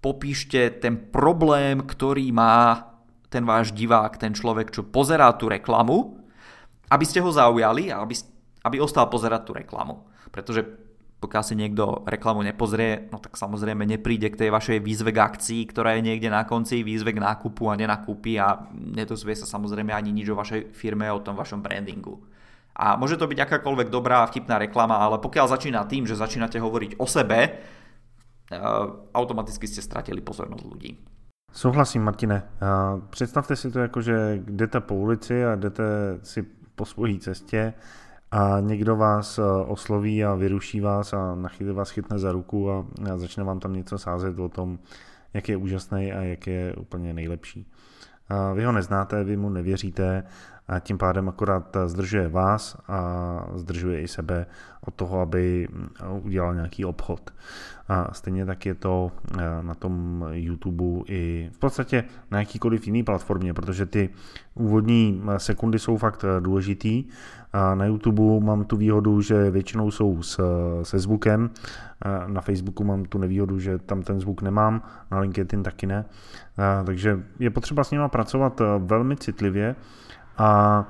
[0.05, 2.93] popíšte ten problém, ktorý má
[3.33, 6.21] ten váš divák, ten človek, čo pozerá tú reklamu,
[6.93, 8.13] aby ste ho zaujali a aby,
[8.69, 10.05] aby ostal pozerať tú reklamu.
[10.29, 10.85] Pretože
[11.25, 15.73] pokiaľ si niekto reklamu nepozrie, no tak samozrejme nepríde k tej vašej výzve k akcii,
[15.73, 20.13] ktorá je niekde na konci, výzve k nákupu a nenakúpi a nedozvie sa samozrejme ani
[20.13, 22.21] nič o vašej firme, o tom vašom brandingu.
[22.77, 27.01] A môže to byť akákoľvek dobrá vtipná reklama, ale pokiaľ začína tým, že začínate hovoriť
[27.01, 27.57] o sebe,
[29.15, 30.99] automaticky ste stratili pozornosť ľudí.
[31.53, 32.43] Souhlasím, Martine.
[33.11, 35.85] Představte si to jako, že jdete po ulici a jdete
[36.23, 36.43] si
[36.75, 37.75] po svojí cestě
[38.31, 42.71] a někdo vás eh, osloví a vyruší vás a na chvíli vás chytne za ruku
[42.71, 42.87] a
[43.17, 44.79] začne vám tam něco sázet o tom,
[45.35, 47.67] jak je úžasný a jak je úplně nejlepší.
[48.55, 50.23] Vy ho neznáte, vy mu nevěříte
[50.69, 54.47] a tím pádem akorát zdržuje vás a zdržuje i sebe
[54.81, 55.69] od toho, aby
[56.23, 57.31] udělal nějaký obchod.
[57.89, 63.03] A stejně tak je to eh, na tom YouTube i v podstatě na jakýkoliv jiný
[63.03, 64.11] platformě, protože ty
[64.55, 67.05] úvodní sekundy jsou fakt eh, důležitý.
[67.53, 70.41] A na YouTube mám tu výhodu, že většinou jsou s,
[70.83, 71.51] se zvukem,
[72.27, 76.05] na Facebooku mám tu nevýhodu, že tam ten zvuk nemám, na LinkedIn taky ne.
[76.57, 79.77] A, takže je potřeba s nima pracovat eh, velmi citlivě
[80.39, 80.85] a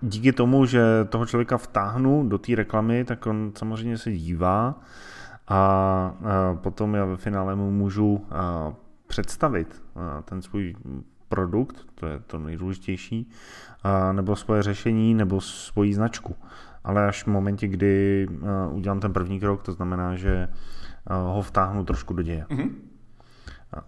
[0.00, 4.80] díky tomu, že toho člověka vtáhnu do té reklamy, tak on samozřejmě se dívá
[5.48, 6.14] a
[6.54, 8.26] potom já ve finále mu můžu
[9.06, 9.82] představit
[10.24, 10.76] ten svůj
[11.28, 13.30] produkt, to je to nejdůležitější,
[14.12, 16.36] nebo svoje řešení, nebo svoji značku.
[16.84, 18.26] Ale až v momentě, kdy
[18.70, 20.48] udělám ten první krok, to znamená, že
[21.10, 22.46] ho vtáhnu trošku do děje.
[22.50, 22.70] Mm-hmm.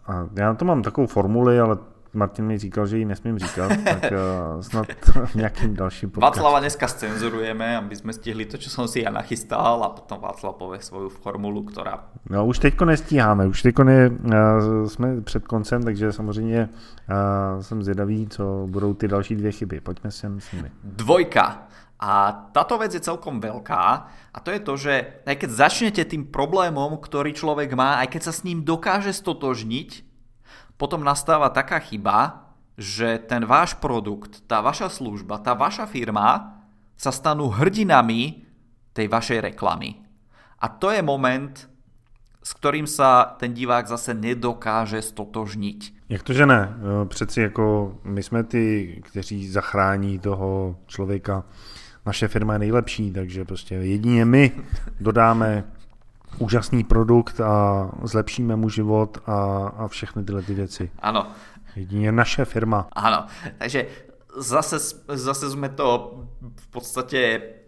[0.07, 1.79] A já to mám takovou formuli, ale
[2.15, 4.87] Martin mi říkal, že ji nesmím říkat, tak uh, snad
[5.25, 6.25] v nejakým dalším podcastu.
[6.25, 10.55] Václava dneska scenzurujeme, aby sme stihli to, čo som si ja nachystal a potom Václav
[10.55, 12.11] povie svoju formulu, ktorá...
[12.31, 17.83] No už teďko nestíháme, už teďko ne, uh, jsme před koncem, takže samozřejmě uh, jsem
[17.83, 19.81] zvědavý, co budou ty další dvě chyby.
[19.81, 20.71] Pojďme sem s nimi.
[20.85, 21.67] Dvojka.
[22.05, 23.85] A táto vec je celkom veľká
[24.35, 28.23] a to je to, že aj keď začnete tým problémom, ktorý človek má, aj keď
[28.29, 30.04] sa s ním dokáže stotožniť,
[30.77, 36.59] potom nastáva taká chyba, že ten váš produkt, tá vaša služba, tá vaša firma
[36.99, 38.47] sa stanú hrdinami
[38.95, 40.03] tej vašej reklamy.
[40.59, 41.71] A to je moment,
[42.43, 46.09] s ktorým sa ten divák zase nedokáže stotožniť.
[46.09, 46.77] Jak to, že ne?
[47.09, 48.65] Přeci jako my jsme ty,
[49.05, 51.45] kteří zachrání toho člověka
[52.07, 54.53] naše firma je nejlepší, takže prostě jedině my
[55.01, 55.65] dodáme
[56.39, 60.91] úžasný produkt a zlepšíme mu život a, a všechny tyhle ty věci.
[60.99, 61.27] Ano.
[61.77, 62.89] Jedině naše firma.
[62.93, 63.27] Ano,
[63.59, 63.87] takže
[64.37, 67.21] zase, zase sme to v podstate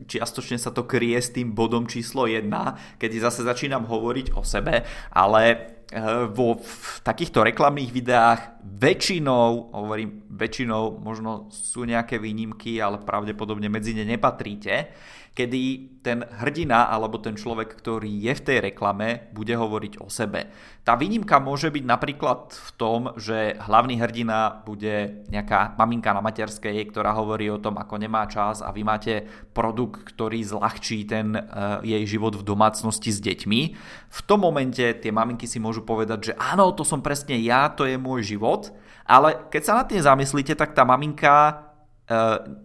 [0.07, 2.50] čiastočne sa to kryje s tým bodom číslo 1,
[2.98, 5.42] kedy zase začínam hovoriť o sebe, ale
[5.87, 13.70] Eh, vo v takýchto reklamných videách väčšinou, hovorím väčšinou, možno sú nejaké výnimky, ale pravdepodobne
[13.70, 14.90] medzi ne nepatríte,
[15.37, 15.62] kedy
[16.01, 20.49] ten hrdina alebo ten človek, ktorý je v tej reklame, bude hovoriť o sebe.
[20.81, 26.88] Tá výnimka môže byť napríklad v tom, že hlavný hrdina bude nejaká maminka na materskej,
[26.88, 31.85] ktorá hovorí o tom, ako nemá čas a vy máte produkt, ktorý zľahčí ten uh,
[31.85, 33.61] jej život v domácnosti s deťmi.
[34.09, 37.85] V tom momente tie maminky si môžu povedať, že áno, to som presne ja, to
[37.85, 38.72] je môj život,
[39.05, 41.65] ale keď sa nad tým zamyslíte, tak tá maminka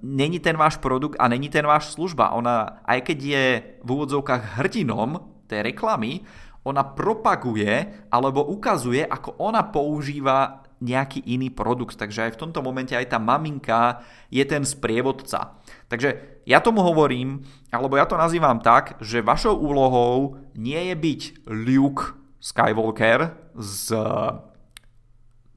[0.01, 2.34] není ten váš produkt a není ten váš služba.
[2.38, 3.45] Ona, aj keď je
[3.82, 5.17] v úvodzovkách hrdinom
[5.49, 6.21] tej reklamy,
[6.62, 11.97] ona propaguje alebo ukazuje, ako ona používa nejaký iný produkt.
[11.97, 14.01] Takže aj v tomto momente aj tá maminka
[14.34, 15.62] je ten sprievodca.
[15.89, 21.21] Takže ja tomu hovorím, alebo ja to nazývam tak, že vašou úlohou nie je byť
[21.49, 23.93] Luke Skywalker z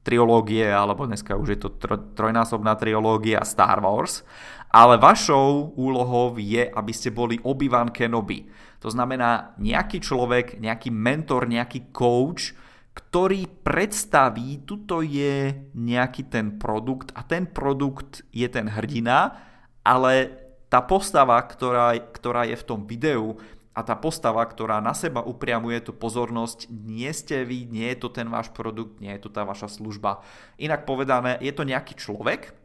[0.05, 1.69] triológie, alebo dneska už je to
[2.13, 4.21] trojnásobná triológia Star Wars,
[4.69, 8.45] ale vašou úlohou je, aby ste boli Obi-Wan Kenobi.
[8.85, 12.53] To znamená nejaký človek, nejaký mentor, nejaký coach,
[12.93, 19.35] ktorý predstaví, tuto je nejaký ten produkt a ten produkt je ten hrdina,
[19.83, 23.41] ale tá postava, ktorá, ktorá je v tom videu,
[23.75, 28.09] a tá postava, ktorá na seba upriamuje tú pozornosť, nie ste vy, nie je to
[28.09, 30.23] ten váš produkt, nie je to tá vaša služba.
[30.55, 32.55] Inak povedané, je to nejaký človek,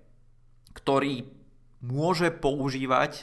[0.71, 1.27] ktorý
[1.83, 3.23] môže používať e,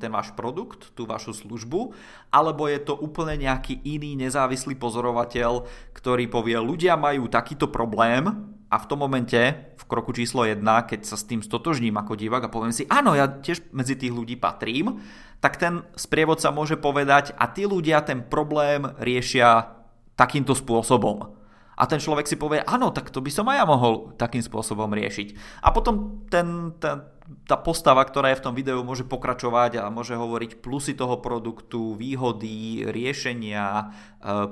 [0.00, 1.92] ten váš produkt, tú vašu službu,
[2.32, 8.32] alebo je to úplne nejaký iný nezávislý pozorovateľ, ktorý povie, ľudia majú takýto problém
[8.70, 9.36] a v tom momente,
[9.76, 13.18] v kroku číslo 1, keď sa s tým stotožním ako divák a poviem si, áno,
[13.18, 15.02] ja tiež medzi tých ľudí patrím,
[15.40, 19.72] tak ten sprievodca môže povedať a tí ľudia ten problém riešia
[20.16, 21.40] takýmto spôsobom.
[21.80, 24.92] A ten človek si povie, áno, tak to by som aj ja mohol takým spôsobom
[24.92, 25.32] riešiť.
[25.64, 27.08] A potom ten, ten,
[27.48, 31.96] tá postava, ktorá je v tom videu, môže pokračovať a môže hovoriť plusy toho produktu,
[31.96, 33.84] výhody, riešenia, e,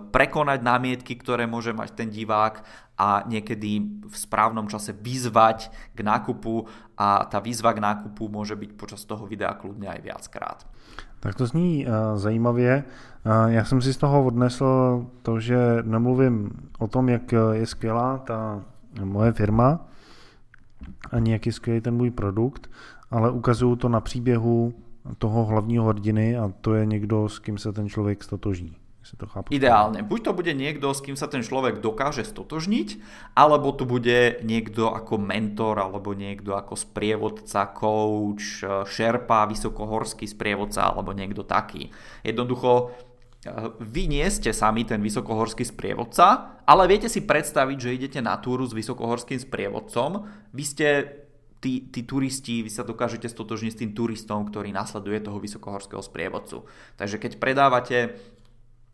[0.08, 2.64] prekonať námietky, ktoré môže mať ten divák
[2.96, 6.64] a niekedy v správnom čase vyzvať k nákupu
[6.96, 10.64] a tá výzva k nákupu môže byť počas toho videa kľudne aj viackrát.
[11.20, 12.84] Tak to zní uh, zajímavě.
[13.26, 18.18] Uh, já jsem si z toho odnesl to, že nemluvím o tom, jak je skvělá
[18.18, 18.62] ta
[19.04, 19.86] moje firma,
[21.12, 22.70] ani jak je skvělý ten můj produkt,
[23.10, 24.74] ale ukazuju to na příběhu
[25.18, 28.76] toho hlavního hrdiny a to je někdo, s kým se ten člověk stotožní
[29.08, 29.48] si to chápu.
[29.48, 30.04] Ideálne.
[30.04, 33.00] Buď to bude niekto, s kým sa ten človek dokáže stotožniť,
[33.32, 41.16] alebo to bude niekto ako mentor, alebo niekto ako sprievodca, coach, šerpa, vysokohorský sprievodca, alebo
[41.16, 41.88] niekto taký.
[42.20, 42.92] Jednoducho,
[43.48, 48.36] eh, vy nie ste sami ten vysokohorský sprievodca, ale viete si predstaviť, že idete na
[48.36, 50.28] túru s vysokohorským sprievodcom.
[50.52, 50.88] Vy ste
[51.58, 56.68] tí, tí turisti, vy sa dokážete stotožniť s tým turistom, ktorý nasleduje toho vysokohorského sprievodcu.
[57.00, 57.96] Takže keď predávate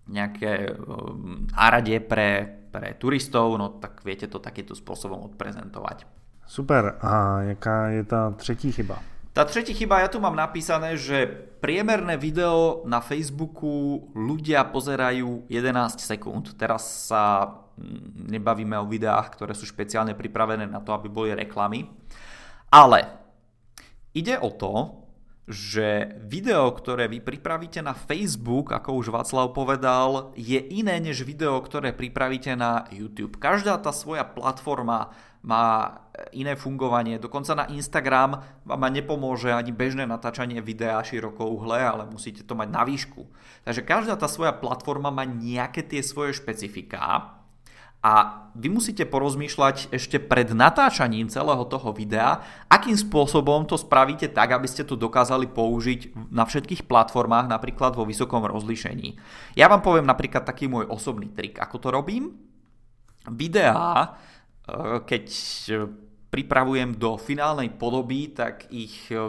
[0.04, 1.48] nejaké um,
[2.04, 2.30] pre,
[2.68, 6.04] pre turistov, no tak viete to takýmto spôsobom odprezentovať.
[6.44, 7.00] Super.
[7.00, 9.00] A jaká je tá tretí chyba?
[9.34, 11.26] Tá tretí chyba, ja tu mám napísané, že
[11.58, 16.54] priemerné video na Facebooku ľudia pozerajú 11 sekúnd.
[16.54, 21.90] Teraz sa mm, nebavíme o videách, ktoré sú špeciálne pripravené na to, aby boli reklamy.
[22.70, 23.10] Ale
[24.14, 25.02] ide o to,
[25.44, 31.60] že video, ktoré vy pripravíte na Facebook, ako už Václav povedal, je iné než video,
[31.60, 33.36] ktoré pripravíte na YouTube.
[33.36, 35.12] Každá tá svoja platforma
[35.44, 36.00] má
[36.32, 37.20] iné fungovanie.
[37.20, 42.68] Dokonca na Instagram vám nepomôže ani bežné natáčanie videa široko uhle, ale musíte to mať
[42.72, 43.28] na výšku.
[43.68, 47.36] Takže každá tá svoja platforma má nejaké tie svoje špecifiká
[48.04, 54.52] a vy musíte porozmýšľať ešte pred natáčaním celého toho videa, akým spôsobom to spravíte tak,
[54.52, 59.16] aby ste to dokázali použiť na všetkých platformách, napríklad vo vysokom rozlíšení.
[59.56, 62.36] Ja vám poviem napríklad taký môj osobný trik, ako to robím.
[63.24, 64.20] Videá,
[64.68, 65.24] eh, keď
[66.34, 69.22] pripravujem do finálnej podoby, tak ich, eh,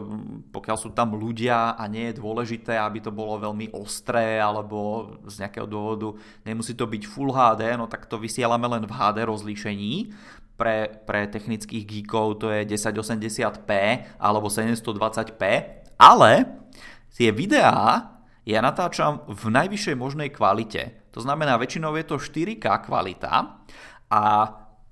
[0.50, 5.46] pokiaľ sú tam ľudia a nie je dôležité, aby to bolo veľmi ostré alebo z
[5.46, 9.94] nejakého dôvodu nemusí to byť Full HD, no tak to vysielame len v HD rozlíšení.
[10.56, 13.72] Pre, pre technických geekov to je 1080p
[14.18, 15.44] alebo 720p,
[16.00, 16.32] ale
[17.12, 18.16] tie videá
[18.48, 21.12] ja natáčam v najvyššej možnej kvalite.
[21.12, 23.62] To znamená, väčšinou je to 4K kvalita
[24.08, 24.22] a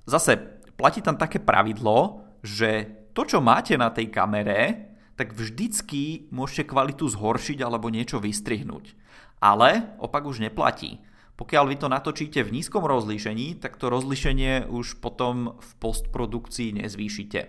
[0.04, 6.74] zase platí tam také pravidlo, že to, čo máte na tej kamere, tak vždycky môžete
[6.74, 8.98] kvalitu zhoršiť alebo niečo vystrihnúť.
[9.38, 11.00] Ale opak už neplatí.
[11.34, 17.40] Pokiaľ vy to natočíte v nízkom rozlíšení, tak to rozlíšenie už potom v postprodukcii nezvýšite.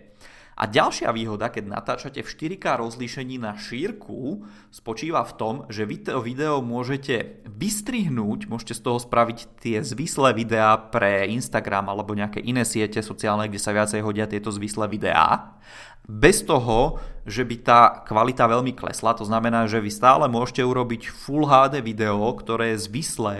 [0.55, 6.07] A ďalšia výhoda, keď natáčate v 4K rozlíšení na šírku, spočíva v tom, že vy
[6.07, 12.39] to video môžete vystrihnúť, môžete z toho spraviť tie zvislé videá pre Instagram alebo nejaké
[12.39, 15.59] iné siete sociálne, kde sa viacej hodia tieto zvislé videá,
[16.07, 19.17] bez toho, že by tá kvalita veľmi klesla.
[19.17, 23.37] To znamená, že vy stále môžete urobiť Full HD video, ktoré je zvislé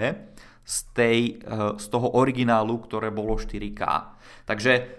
[0.65, 3.81] z, tej, eh, z toho originálu, ktoré bolo 4K.
[4.49, 4.89] Takže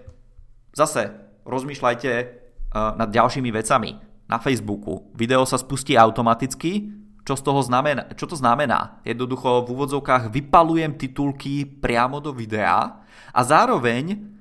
[0.73, 3.97] zase rozmýšľajte uh, nad ďalšími vecami.
[4.27, 6.91] Na Facebooku video sa spustí automaticky,
[7.27, 9.03] čo, z toho znamená, čo to znamená?
[9.03, 13.03] Jednoducho v úvodzovkách vypalujem titulky priamo do videa
[13.35, 14.36] a zároveň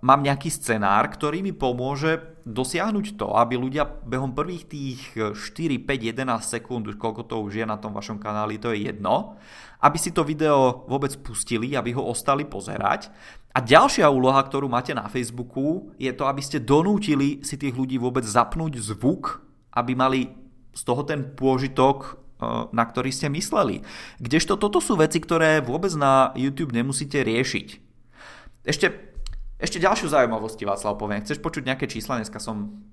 [0.00, 6.12] mám nejaký scenár, ktorý mi pomôže dosiahnuť to, aby ľudia behom prvých tých 4, 5,
[6.16, 9.36] 11 sekúnd, koľko to už je na tom vašom kanáli, to je jedno,
[9.84, 13.12] aby si to video vôbec pustili, aby ho ostali pozerať
[13.54, 18.02] a ďalšia úloha, ktorú máte na Facebooku, je to, aby ste donútili si tých ľudí
[18.02, 20.34] vôbec zapnúť zvuk, aby mali
[20.74, 22.10] z toho ten pôžitok, e,
[22.74, 23.86] na ktorý ste mysleli.
[24.18, 27.78] Kdežto toto sú veci, ktoré vôbec na YouTube nemusíte riešiť.
[28.66, 29.13] Ešte,
[29.64, 31.24] ešte ďalšiu zaujímavosť, Václav, poviem.
[31.24, 32.20] Chceš počuť nejaké čísla?
[32.20, 32.84] Dneska som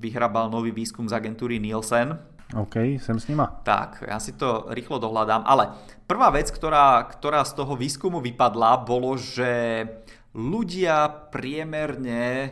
[0.00, 3.62] vyhrabal nový výskum z agentúry Nielsen OK, sem s nima.
[3.62, 5.70] Tak, ja si to rýchlo dohľadám, ale
[6.10, 9.86] prvá vec, ktorá, ktorá z toho výskumu vypadla, bolo, že
[10.34, 12.50] ľudia priemerne,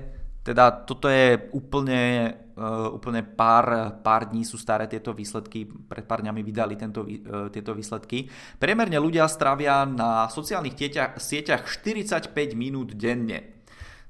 [0.49, 6.25] teda toto je úplne, uh, úplne pár, pár dní sú staré tieto výsledky, pred pár
[6.25, 12.97] dňami vydali tento, uh, tieto výsledky, priemerne ľudia stravia na sociálnych tietia, sieťach 45 minút
[12.97, 13.61] denne.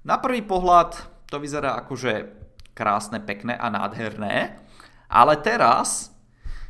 [0.07, 0.94] Na prvý pohľad
[1.27, 2.31] to vyzerá akože
[2.70, 4.62] krásne, pekné a nádherné,
[5.11, 6.14] ale teraz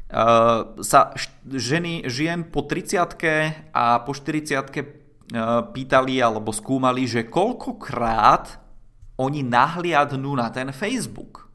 [0.08, 1.12] uh, sa
[1.44, 3.04] ženy, žien po 30
[3.76, 4.84] a po 40 uh, eh,
[5.76, 8.67] pýtali alebo skúmali, že koľkokrát
[9.18, 11.50] oni nahliadnú na ten Facebook.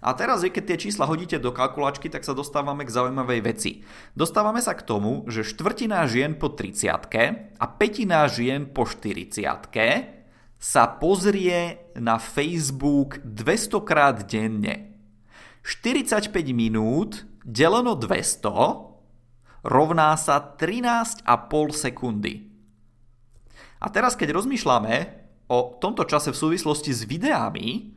[0.00, 3.84] A teraz, keď tie čísla hodíte do kalkulačky, tak sa dostávame k zaujímavej veci.
[4.16, 6.88] Dostávame sa k tomu, že štvrtina žien po 30
[7.60, 9.36] a petina žien po 40
[10.56, 14.96] sa pozrie na Facebook 200 krát denne.
[15.68, 21.28] 45 minút deleno 200 rovná sa 13,5
[21.76, 22.48] sekundy.
[23.80, 25.19] A teraz, keď rozmýšľame
[25.50, 27.90] o tomto čase v súvislosti s videami,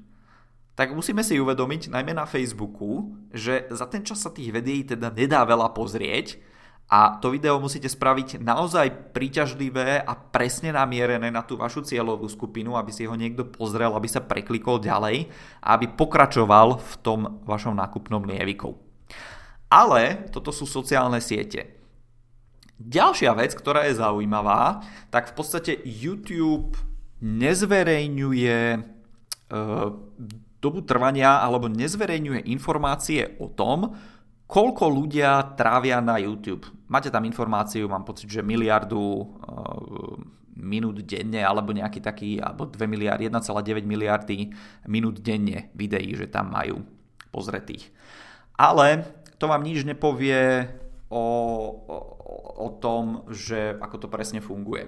[0.73, 5.13] tak musíme si uvedomiť, najmä na Facebooku, že za ten čas sa tých videí teda
[5.13, 6.41] nedá veľa pozrieť,
[6.91, 12.75] a to video musíte spraviť naozaj príťažlivé a presne namierené na tú vašu cieľovú skupinu,
[12.75, 15.31] aby si ho niekto pozrel, aby sa preklikol ďalej
[15.63, 18.75] a aby pokračoval v tom vašom nákupnom lieviku.
[19.71, 21.81] Ale toto sú sociálne siete.
[22.77, 26.77] Ďalšia vec, ktorá je zaujímavá, tak v podstate YouTube
[27.23, 28.79] nezverejňuje e,
[30.59, 33.95] dobu trvania alebo nezverejňuje informácie o tom,
[34.47, 36.67] koľko ľudia trávia na YouTube.
[36.91, 40.13] Máte tam informáciu, mám pocit, že miliardu uh,
[40.53, 44.53] minút denne, alebo nejaký taký, alebo 2 miliardy, 1,9 miliardy
[44.85, 46.85] minút denne videí, že tam majú
[47.33, 47.89] pozretých.
[48.53, 49.09] Ale
[49.41, 50.69] to vám nič nepovie
[51.09, 51.25] o,
[51.89, 51.97] o,
[52.61, 54.85] o tom, že ako to presne funguje.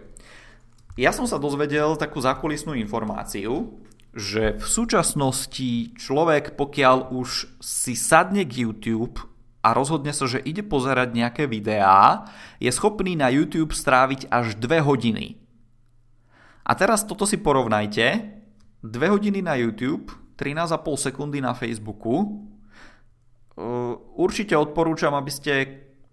[0.96, 3.84] Ja som sa dozvedel takú zákulisnú informáciu,
[4.16, 9.20] že v súčasnosti človek, pokiaľ už si sadne k YouTube
[9.60, 12.32] a rozhodne sa, že ide pozerať nejaké videá,
[12.64, 15.36] je schopný na YouTube stráviť až 2 hodiny.
[16.64, 18.32] A teraz toto si porovnajte.
[18.88, 22.48] 2 hodiny na YouTube, 13,5 sekundy na Facebooku.
[24.16, 25.54] Určite odporúčam, aby ste,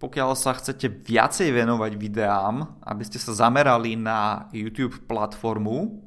[0.02, 6.02] pokiaľ sa chcete viacej venovať videám, aby ste sa zamerali na YouTube platformu,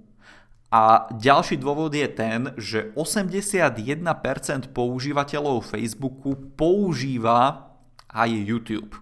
[0.75, 7.71] a ďalší dôvod je ten, že 81% používateľov Facebooku používa
[8.11, 8.99] aj YouTube.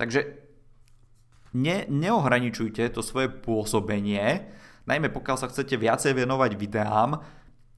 [0.00, 0.40] Takže
[1.52, 4.48] ne, neohraničujte to svoje pôsobenie,
[4.88, 7.20] najmä pokiaľ sa chcete viacej venovať videám.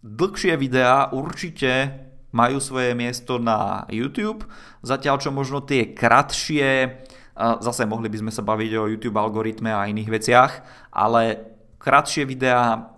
[0.06, 2.05] Dlhšie videá určite
[2.36, 4.44] majú svoje miesto na YouTube,
[4.84, 7.00] zatiaľ čo možno tie kratšie,
[7.36, 10.52] zase mohli by sme sa baviť o YouTube algoritme a iných veciach,
[10.92, 11.56] ale
[11.86, 12.90] Kratšie videá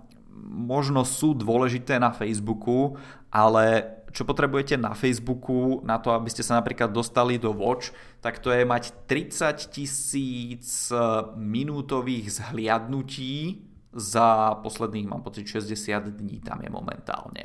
[0.48, 2.96] možno sú dôležité na Facebooku,
[3.28, 7.92] ale čo potrebujete na Facebooku na to, aby ste sa napríklad dostali do Watch,
[8.24, 10.96] tak to je mať 30 tisíc eh,
[11.36, 17.44] minútových zhliadnutí za posledných, mám pocit, 60 dní tam je momentálne.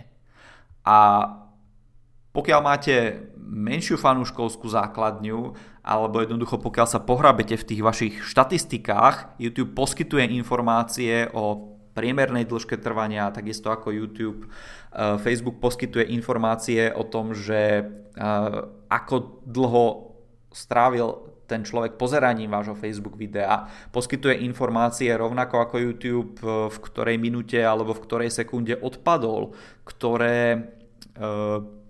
[0.87, 1.27] A
[2.33, 5.53] pokiaľ máte menšiu fanúškovskú základňu,
[5.85, 12.81] alebo jednoducho pokiaľ sa pohrabete v tých vašich štatistikách, YouTube poskytuje informácie o priemernej dĺžke
[12.81, 14.49] trvania, takisto ako YouTube.
[14.49, 18.59] Eh, Facebook poskytuje informácie o tom, že eh,
[18.89, 20.17] ako dlho
[20.49, 23.69] strávil ten človek pozeraním vášho Facebook videa.
[23.93, 29.53] Poskytuje informácie rovnako ako YouTube, eh, v ktorej minúte alebo v ktorej sekunde odpadol,
[29.85, 30.73] ktoré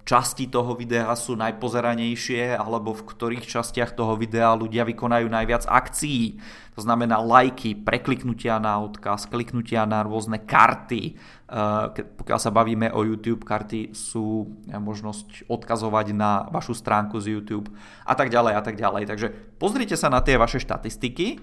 [0.04, 6.38] časti toho videa sú najpozeranejšie alebo v ktorých častiach toho videa ľudia vykonajú najviac akcií.
[6.76, 11.16] To znamená lajky, prekliknutia na odkaz, kliknutia na rôzne karty.
[11.16, 17.40] Eh, pokiaľ sa bavíme o YouTube, karty sú eh, možnosť odkazovať na vašu stránku z
[17.40, 17.72] YouTube
[18.04, 19.04] a tak ďalej a tak ďalej.
[19.08, 21.40] Takže pozrite sa na tie vaše štatistiky,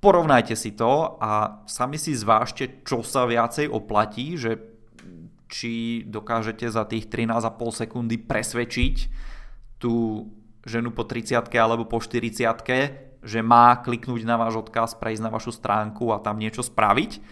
[0.00, 4.73] porovnajte si to a sami si zvážte, čo sa viacej oplatí, že
[5.48, 8.96] či dokážete za tých 13,5 sekundy presvedčiť
[9.78, 10.26] tú
[10.64, 12.48] ženu po 30 alebo po 40
[13.24, 17.24] že má kliknúť na váš odkaz, prejsť na vašu stránku a tam niečo spraviť,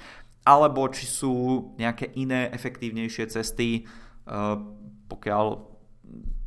[0.49, 1.33] alebo či sú
[1.77, 4.57] nejaké iné efektívnejšie cesty, eh,
[5.07, 5.47] pokiaľ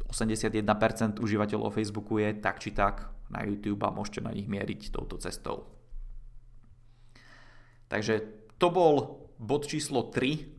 [0.10, 5.22] 81% užívateľov Facebooku je tak či tak na YouTube a môžete na nich mieriť touto
[5.22, 5.70] cestou.
[7.90, 8.26] Takže
[8.58, 8.94] to bol
[9.38, 10.55] bod číslo 3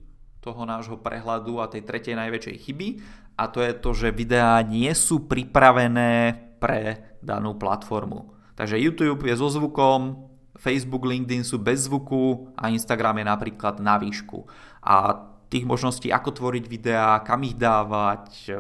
[0.47, 2.89] toho nášho prehľadu a tej tretej najväčšej chyby
[3.35, 8.31] a to je to, že videá nie sú pripravené pre danú platformu.
[8.55, 14.01] Takže YouTube je so zvukom, Facebook, LinkedIn sú bez zvuku a Instagram je napríklad na
[14.01, 14.49] výšku.
[14.81, 15.21] A
[15.53, 18.53] tých možností, ako tvoriť videá, kam ich dávať, e,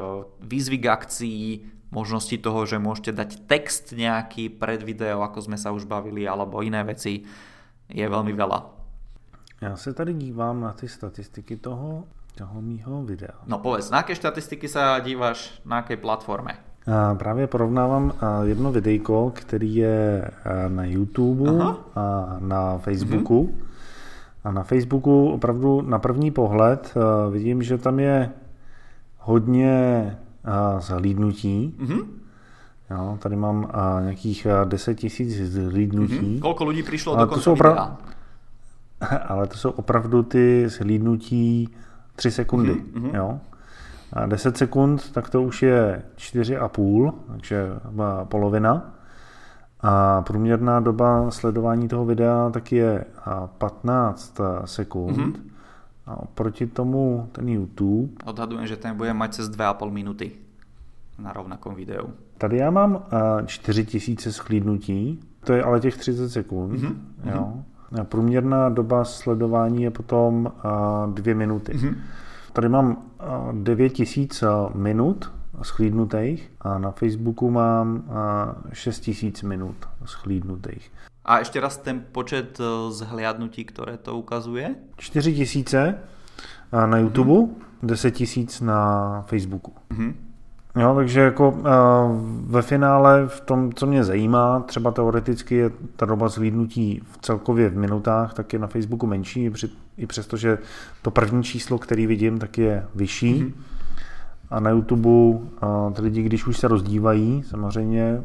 [0.44, 1.42] výzvy k akcii,
[1.88, 6.60] možnosti toho, že môžete dať text nejaký pred video, ako sme sa už bavili, alebo
[6.60, 7.24] iné veci,
[7.88, 8.75] je veľmi veľa.
[9.60, 12.04] Já se tady dívám na ty statistiky toho,
[12.34, 13.40] toho mýho videa.
[13.46, 16.60] No povedz, na aké štatistiky sa díváš, na akej platforme?
[16.86, 20.30] A právě porovnávám jedno videjko, který je
[20.68, 21.78] na YouTube Aha.
[21.94, 23.42] a na Facebooku.
[23.42, 23.62] Mhm.
[24.44, 26.94] A na Facebooku opravdu na první pohled
[27.30, 28.30] vidím, že tam je
[29.18, 30.16] hodně
[30.78, 31.74] zhlídnutí.
[31.78, 32.00] Mhm.
[32.90, 36.38] Jo, tady mám nějakých 10 tisíc zhlídnutí.
[36.38, 36.40] Mhm.
[36.44, 37.96] Koľko ľudí prišlo do konca videa?
[39.26, 41.68] ale to jsou opravdu ty zhlídnutí
[42.16, 42.74] 3 sekundy.
[42.74, 43.14] Mm-hmm.
[43.14, 43.40] Jo?
[44.12, 47.66] A 10 sekund, tak to už je 4,5, takže
[48.24, 48.94] polovina.
[49.80, 53.04] A průměrná doba sledování toho videa tak je
[53.58, 55.16] 15 sekund.
[55.16, 55.34] Mm-hmm.
[56.06, 58.12] A oproti tomu ten YouTube...
[58.24, 60.32] Odhadujem, že ten bude mať cez 2,5 minuty
[61.18, 62.10] na rovnakom videu.
[62.38, 63.04] Tady já mám
[63.46, 66.72] 4000 schlídnutí, to je ale těch 30 sekund.
[66.72, 66.94] Mm-hmm.
[67.24, 67.52] Jo?
[68.02, 70.52] Průměrná doba sledování je potom
[71.14, 71.72] dvě minuty.
[71.72, 71.94] Mm-hmm.
[72.52, 73.02] Tady mám
[73.52, 75.32] 9000 minut
[75.62, 78.04] schlídnutých a na Facebooku mám
[78.72, 80.92] 6000 minut schlídnutých.
[81.26, 82.54] A ešte raz ten počet
[82.90, 84.78] zhliadnutí, ktoré to ukazuje?
[84.94, 85.98] 4000
[86.70, 87.86] na YouTube, mm-hmm.
[87.86, 88.80] 10 000 na
[89.26, 89.74] Facebooku.
[89.90, 90.12] Mm-hmm.
[90.76, 91.64] Jo, takže jako uh,
[92.50, 97.68] ve finále v tom, co mě zajímá, třeba teoreticky je ta doba zhlídnutí v celkově
[97.68, 99.50] v minutách, tak je na Facebooku menší,
[99.96, 100.58] i přesto, že
[101.02, 103.34] to první číslo, který vidím, tak je vyšší.
[103.34, 103.52] Mm-hmm.
[104.50, 105.38] A na YouTube uh,
[105.92, 108.22] ty lidi, když už se rozdívají, samozřejmě,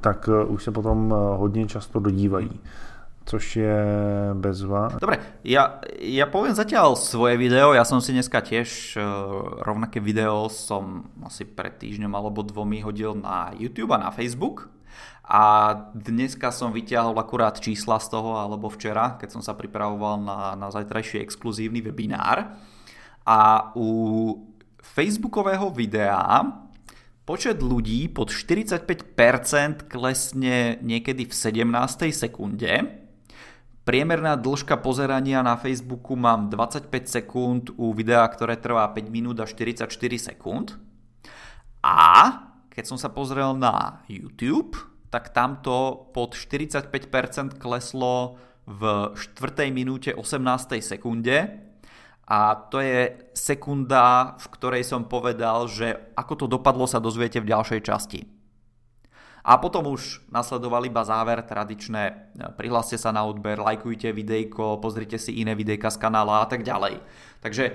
[0.00, 2.60] tak uh, už se potom hodně často dodívají.
[3.24, 3.78] Což je
[4.34, 4.92] bezva.
[4.98, 9.02] Dobre, ja, ja poviem zatiaľ svoje video, ja som si dneska tiež uh,
[9.62, 14.72] rovnaké video som asi pred týždňom alebo dvomi hodil na YouTube a na Facebook
[15.22, 20.38] a dneska som vyťahol akurát čísla z toho, alebo včera, keď som sa pripravoval na,
[20.58, 22.58] na zajtrajší exkluzívny webinár
[23.22, 23.88] a u
[24.82, 26.42] facebookového videa
[27.22, 32.10] počet ľudí pod 45% klesne niekedy v 17.
[32.10, 33.01] sekunde
[33.82, 39.46] Priemerná dĺžka pozerania na Facebooku mám 25 sekúnd u videa, ktoré trvá 5 minút a
[39.50, 39.90] 44
[40.22, 40.78] sekúnd.
[41.82, 42.30] A
[42.70, 44.78] keď som sa pozrel na YouTube,
[45.10, 48.38] tak tamto pod 45% kleslo
[48.70, 49.74] v 4.
[49.74, 50.78] minúte 18.
[50.78, 51.50] sekunde.
[52.22, 57.50] A to je sekunda, v ktorej som povedal, že ako to dopadlo sa dozviete v
[57.50, 58.41] ďalšej časti.
[59.42, 62.14] A potom už nasledoval iba záver tradičné, e,
[62.54, 67.02] prihláste sa na odber, lajkujte videjko, pozrite si iné videjka z kanála a tak ďalej.
[67.42, 67.74] Takže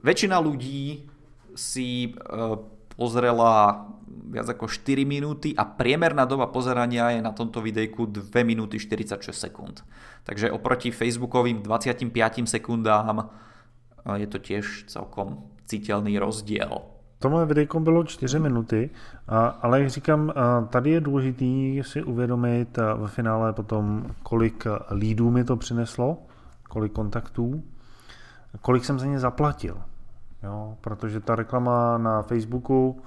[0.00, 1.04] väčšina ľudí
[1.52, 2.10] si e,
[2.96, 3.84] pozrela
[4.32, 9.28] viac ako 4 minúty a priemerná doba pozerania je na tomto videjku 2 minúty 46
[9.28, 9.84] sekúnd.
[10.24, 12.08] Takže oproti facebookovým 25
[12.48, 13.28] sekundám
[14.08, 16.93] e, je to tiež celkom citeľný rozdiel.
[17.24, 18.90] To moje videjko bylo 4 minuty,
[19.62, 20.32] ale jak říkám,
[20.68, 26.18] tady je důležitý si uvědomit v finále potom, kolik lídů mi to přineslo,
[26.68, 27.62] kolik kontaktů,
[28.60, 29.76] kolik jsem za ně zaplatil.
[30.42, 33.02] Jo, protože ta reklama na Facebooku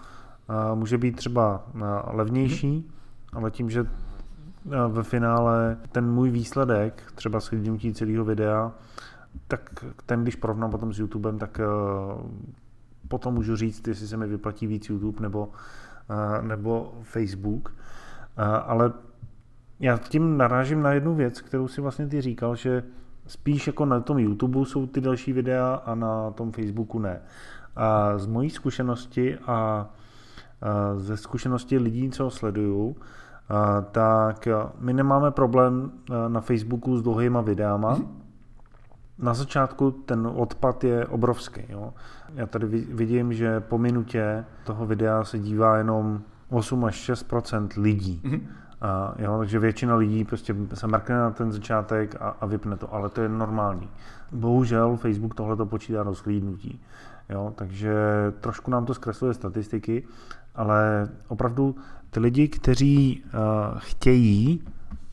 [0.73, 1.63] může být třeba
[2.07, 2.91] levnější,
[3.33, 3.85] ale tím, že
[4.87, 8.71] ve finále ten můj výsledek, třeba shlídnutí celého videa,
[9.47, 11.59] tak ten, když porovnám potom s YouTubem, tak
[13.07, 15.49] potom můžu říct, jestli se mi vyplatí víc YouTube nebo,
[16.09, 17.75] eh, nebo Facebook.
[18.37, 18.93] Eh, ale
[19.79, 22.83] já tím narážím na jednu věc, kterou si vlastně ty říkal, že
[23.27, 27.21] spíš jako na tom YouTube jsou ty další videa a na tom Facebooku ne.
[27.75, 29.89] A z mojí zkušenosti a
[30.97, 32.95] ze zkušenosti lidí, co sleduju,
[33.91, 34.47] tak
[34.79, 38.26] my nemáme problém eh, na Facebooku s dlouhýma videama, hmm
[39.19, 41.61] na začátku ten odpad je obrovský.
[41.69, 41.93] Jo.
[42.35, 48.21] Já tady vidím, že po minutě toho videa se dívá jenom 8 až 6% lidí.
[48.23, 48.41] Mm-hmm.
[48.81, 52.93] A, jo, takže většina lidí prostě se mrkne na ten začátek a, a vypne to,
[52.93, 53.89] ale to je normální.
[54.31, 56.81] Bohužel Facebook tohle to počítá do sklídnutí.
[57.29, 57.95] Jo, takže
[58.41, 60.07] trošku nám to zkresluje statistiky,
[60.55, 61.75] ale opravdu
[62.09, 63.31] ty lidi, kteří uh,
[63.77, 64.61] chtějí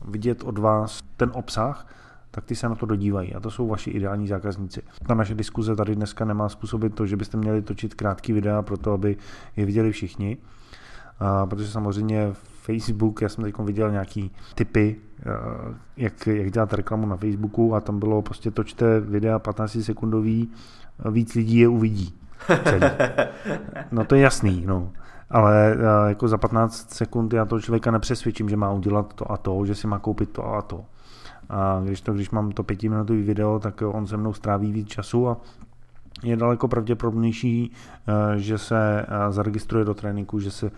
[0.07, 1.87] vidět od vás ten obsah,
[2.35, 4.81] tak ty se na to dodívají a to jsou vaši ideální zákazníci.
[5.07, 8.77] Ta naše diskuze tady dneska nemá způsobit to, že byste měli točit krátký videa pro
[8.77, 9.17] to, aby
[9.55, 10.37] je viděli všichni,
[11.19, 12.29] a protože samozřejmě
[12.61, 14.95] Facebook, já jsem teď viděl nějaký typy,
[15.97, 20.51] jak, jak dělat reklamu na Facebooku a tam bylo prostě točte videa 15 sekundový,
[21.11, 22.13] víc lidí je uvidí.
[22.63, 22.81] Celý.
[23.91, 24.91] No to je jasný, no.
[25.29, 25.77] Ale
[26.07, 29.75] jako za 15 sekund já toho člověka nepřesvědčím, že má udělat to a to, že
[29.75, 30.85] si má koupit to a to.
[31.49, 35.29] A když to, když mám to pětiminutový video, tak on se mnou stráví víc času
[35.29, 35.37] a
[36.23, 37.71] je daleko pravděpodobnější,
[38.07, 40.71] eh, že se eh, zaregistruje do tréninku, že se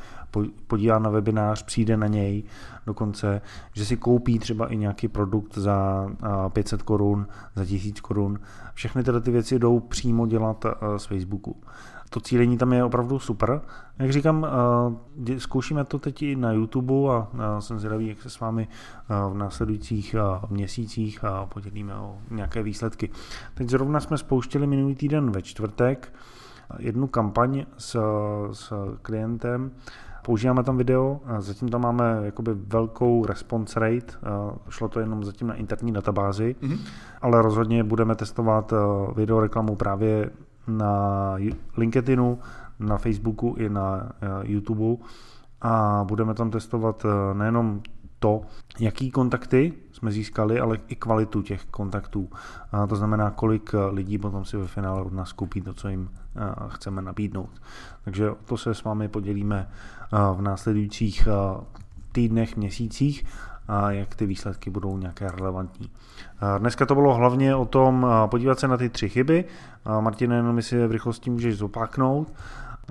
[0.68, 2.44] podívá na webinář, přijde na něj
[2.86, 3.42] dokonce,
[3.74, 6.08] že si koupí třeba i nějaký produkt za
[6.50, 8.40] 500 korun, za 1000 korun.
[8.74, 10.66] Všechny tyhle ty věci jdou přímo dělat
[10.98, 11.56] z Facebooku
[12.10, 13.62] to cílení tam je opravdu super.
[14.00, 14.48] Jak říkám,
[15.30, 17.28] eh, zkoušíme to teď i na YouTube a
[17.62, 23.10] jsem zvědavý, jak se s vámi eh, v následujících eh, měsících podělíme o nějaké výsledky.
[23.54, 26.14] Teď zrovna jsme spouštěli minulý týden ve čtvrtek
[26.80, 28.00] jednu kampaň s,
[28.52, 29.72] s klientem,
[30.26, 34.14] používáme tam video, zatím tam máme jakoby velkou response rate,
[34.70, 36.80] šlo to jenom zatím na interní databázi, mm-hmm.
[37.22, 38.74] ale rozhodně budeme testovat
[39.16, 40.30] video reklamu právě
[40.68, 41.36] na
[41.78, 42.40] LinkedInu,
[42.80, 45.04] na Facebooku i na eh, YouTube
[45.62, 47.82] a budeme tam testovat eh, nejenom
[48.20, 48.42] to,
[48.80, 52.30] jaký kontakty jsme získali, ale i kvalitu těch kontaktů.
[52.72, 55.90] A to znamená, kolik eh, lidí potom si ve finále od nás koupí to, co
[55.90, 56.10] jim
[56.68, 57.50] chceme nabídnout.
[58.04, 59.70] Takže to se s vámi podělíme
[60.34, 61.28] v následujících
[62.12, 63.26] týdnech, měsících
[63.68, 65.90] a jak ty výsledky budou nějaké relevantní.
[66.58, 69.46] Dneska to bylo hlavně o tom podívat se na ty tři chyby.
[70.00, 72.34] Martin, jenom si v rychlosti můžeš zopáknout.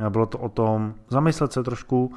[0.09, 2.13] Bylo to o tom zamyslet se trošku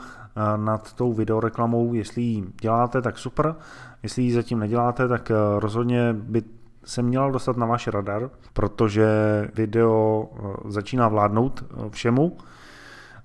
[0.55, 3.55] nad tou videoreklamou, jestli ji děláte, tak super.
[4.03, 6.43] Jestli ji zatím neděláte, tak rozhodně by
[6.83, 9.07] se měla dostat na váš radar, protože
[9.55, 10.29] video
[10.67, 12.37] začíná vládnout všemu.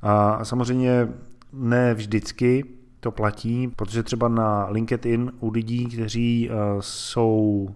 [0.03, 1.09] A samozřejmě
[1.53, 2.65] ne vždycky
[3.05, 6.51] to platí, protože třeba na LinkedIn u lidí, kteří
[6.81, 7.69] jsou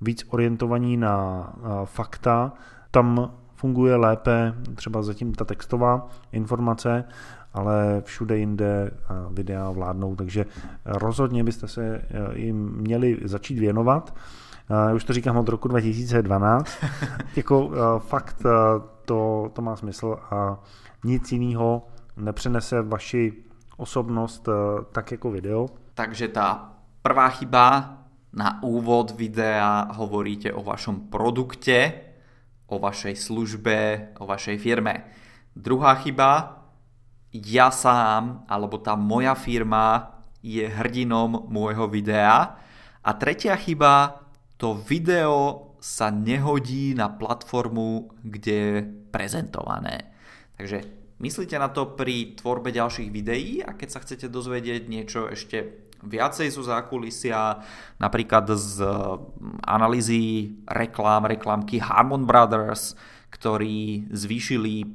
[0.00, 1.52] víc orientovaní na
[1.84, 2.52] fakta,
[2.90, 7.04] tam funguje lépe třeba zatím ta textová informace,
[7.54, 8.90] ale všude jinde
[9.30, 10.46] videa vládnou, takže
[10.84, 12.02] rozhodně byste se
[12.34, 14.14] jim měli začít věnovat.
[14.94, 16.70] Už to říkám od roku 2012.
[17.36, 18.42] jako fakt
[19.04, 20.60] to, to má smysl a
[21.04, 23.47] nic jiného nepřenese vaši
[23.78, 24.48] osobnost
[24.92, 25.68] tak jako video.
[25.94, 27.94] Takže ta prvá chyba
[28.34, 31.94] na úvod videa hovoríte o vašom produkte,
[32.66, 33.78] o vašej službe,
[34.18, 35.08] o vašej firme.
[35.56, 36.60] Druhá chyba,
[37.32, 42.60] ja sám, alebo tá moja firma je hrdinom môjho videa.
[43.02, 44.20] A tretia chyba,
[44.60, 48.74] to video sa nehodí na platformu, kde je
[49.08, 50.12] prezentované.
[50.58, 53.62] Takže myslíte na to pri tvorbe ďalších videí?
[53.62, 57.58] A keď sa chcete dozvedieť niečo ešte viacej zo zákulisia,
[57.98, 58.86] napríklad z
[59.66, 62.94] analýzy reklám, reklamky Harmon Brothers,
[63.34, 64.86] ktorí zvýšili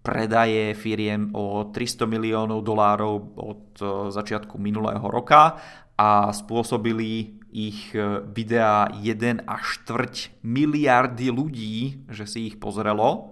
[0.00, 3.64] predaje firiem o 300 miliónov dolárov od
[4.12, 5.60] začiatku minulého roka
[6.00, 7.92] a spôsobili ich
[8.32, 13.29] videá 1 až 4 miliardy ľudí, že si ich pozrelo,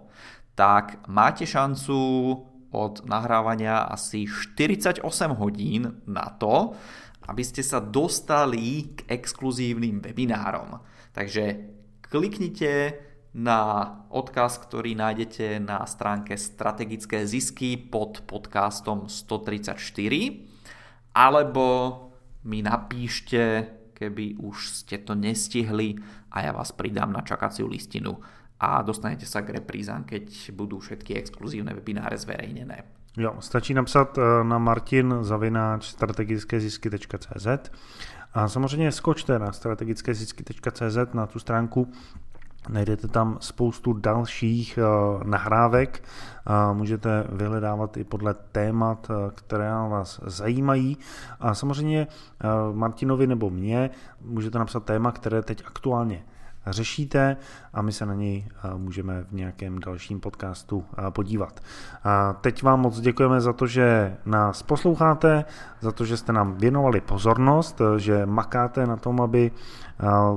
[0.58, 1.94] tak máte šancu
[2.74, 5.06] od nahrávania asi 48
[5.38, 6.74] hodín na to,
[7.30, 10.82] aby ste sa dostali k exkluzívnym webinárom.
[11.14, 11.70] Takže
[12.02, 12.98] kliknite
[13.38, 19.78] na odkaz, ktorý nájdete na stránke Strategické zisky pod podcastom 134
[21.14, 21.66] alebo
[22.50, 23.42] mi napíšte,
[23.94, 26.02] keby už ste to nestihli
[26.34, 28.18] a ja vás pridám na čakaciu listinu
[28.60, 32.84] a dostanete sa k reprízám, keď budú všetky exkluzívne webináre zverejnené.
[33.18, 37.46] Jo, stačí napsat eh, na martin zavináč strategickézisky.cz
[38.34, 41.88] a samozřejmě skočte na strategickézisky.cz na tu stránku
[42.68, 50.20] Najdete tam spoustu dalších uh, nahrávek, uh, můžete vyhledávat i podle témat, uh, které vás
[50.26, 50.98] zajímají.
[51.40, 52.06] A samozřejmě
[52.72, 53.90] Martinovi nebo mě
[54.20, 56.24] můžete napsat téma, které teď aktuálně
[56.72, 57.36] řešíte
[57.72, 61.60] a my se na něj můžeme v nějakém dalším podcastu podívat.
[62.04, 65.44] A teď vám moc děkujeme za to, že nás posloucháte,
[65.80, 69.50] za to, že jste nám věnovali pozornost, že makáte na tom, aby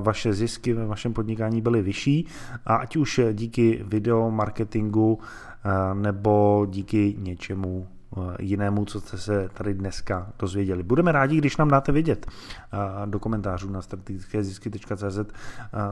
[0.01, 2.27] vaše zisky ve vašem podnikání byly vyšší
[2.65, 5.19] a ať už díky video marketingu
[5.93, 8.00] nebo díky něčemu Eh,
[8.39, 10.83] jinému, co jste se tady dneska dozvěděli.
[10.83, 15.27] Budeme rádi, když nám dáte vědět eh, do komentářů na strategickézisky.cz, eh,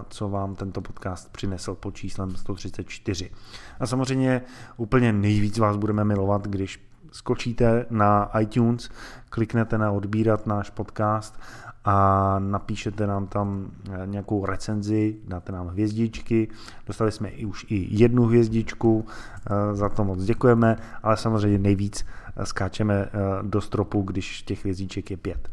[0.09, 3.31] co vám tento podcast přinesl pod číslem 134.
[3.79, 4.41] A samozřejmě
[4.77, 8.89] úplně nejvíc vás budeme milovat, když skočíte na iTunes,
[9.29, 11.39] kliknete na odbírat náš podcast
[11.85, 16.47] a napíšete nám tam eh, nějakou recenzi, dáte nám hvězdičky.
[16.87, 22.05] Dostali jsme i už i jednu hvězdičku, eh, za to moc děkujeme, ale samozřejmě nejvíc
[22.35, 23.09] eh, skáčeme
[23.41, 25.49] do stropu, když těch hvězdiček je pět.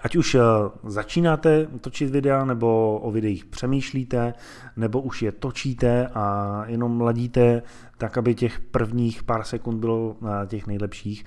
[0.00, 0.36] Ať už
[0.86, 4.34] začínáte točit videa, nebo o videích přemýšlíte,
[4.76, 7.62] nebo už je točíte a jenom ladíte
[7.98, 11.24] tak, aby těch prvních pár sekund bylo těch nejlepších.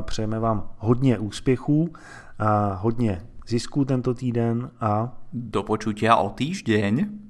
[0.00, 1.92] Přejeme vám hodně úspěchů,
[2.74, 7.29] hodně zisků tento týden a do počutia o týždeň.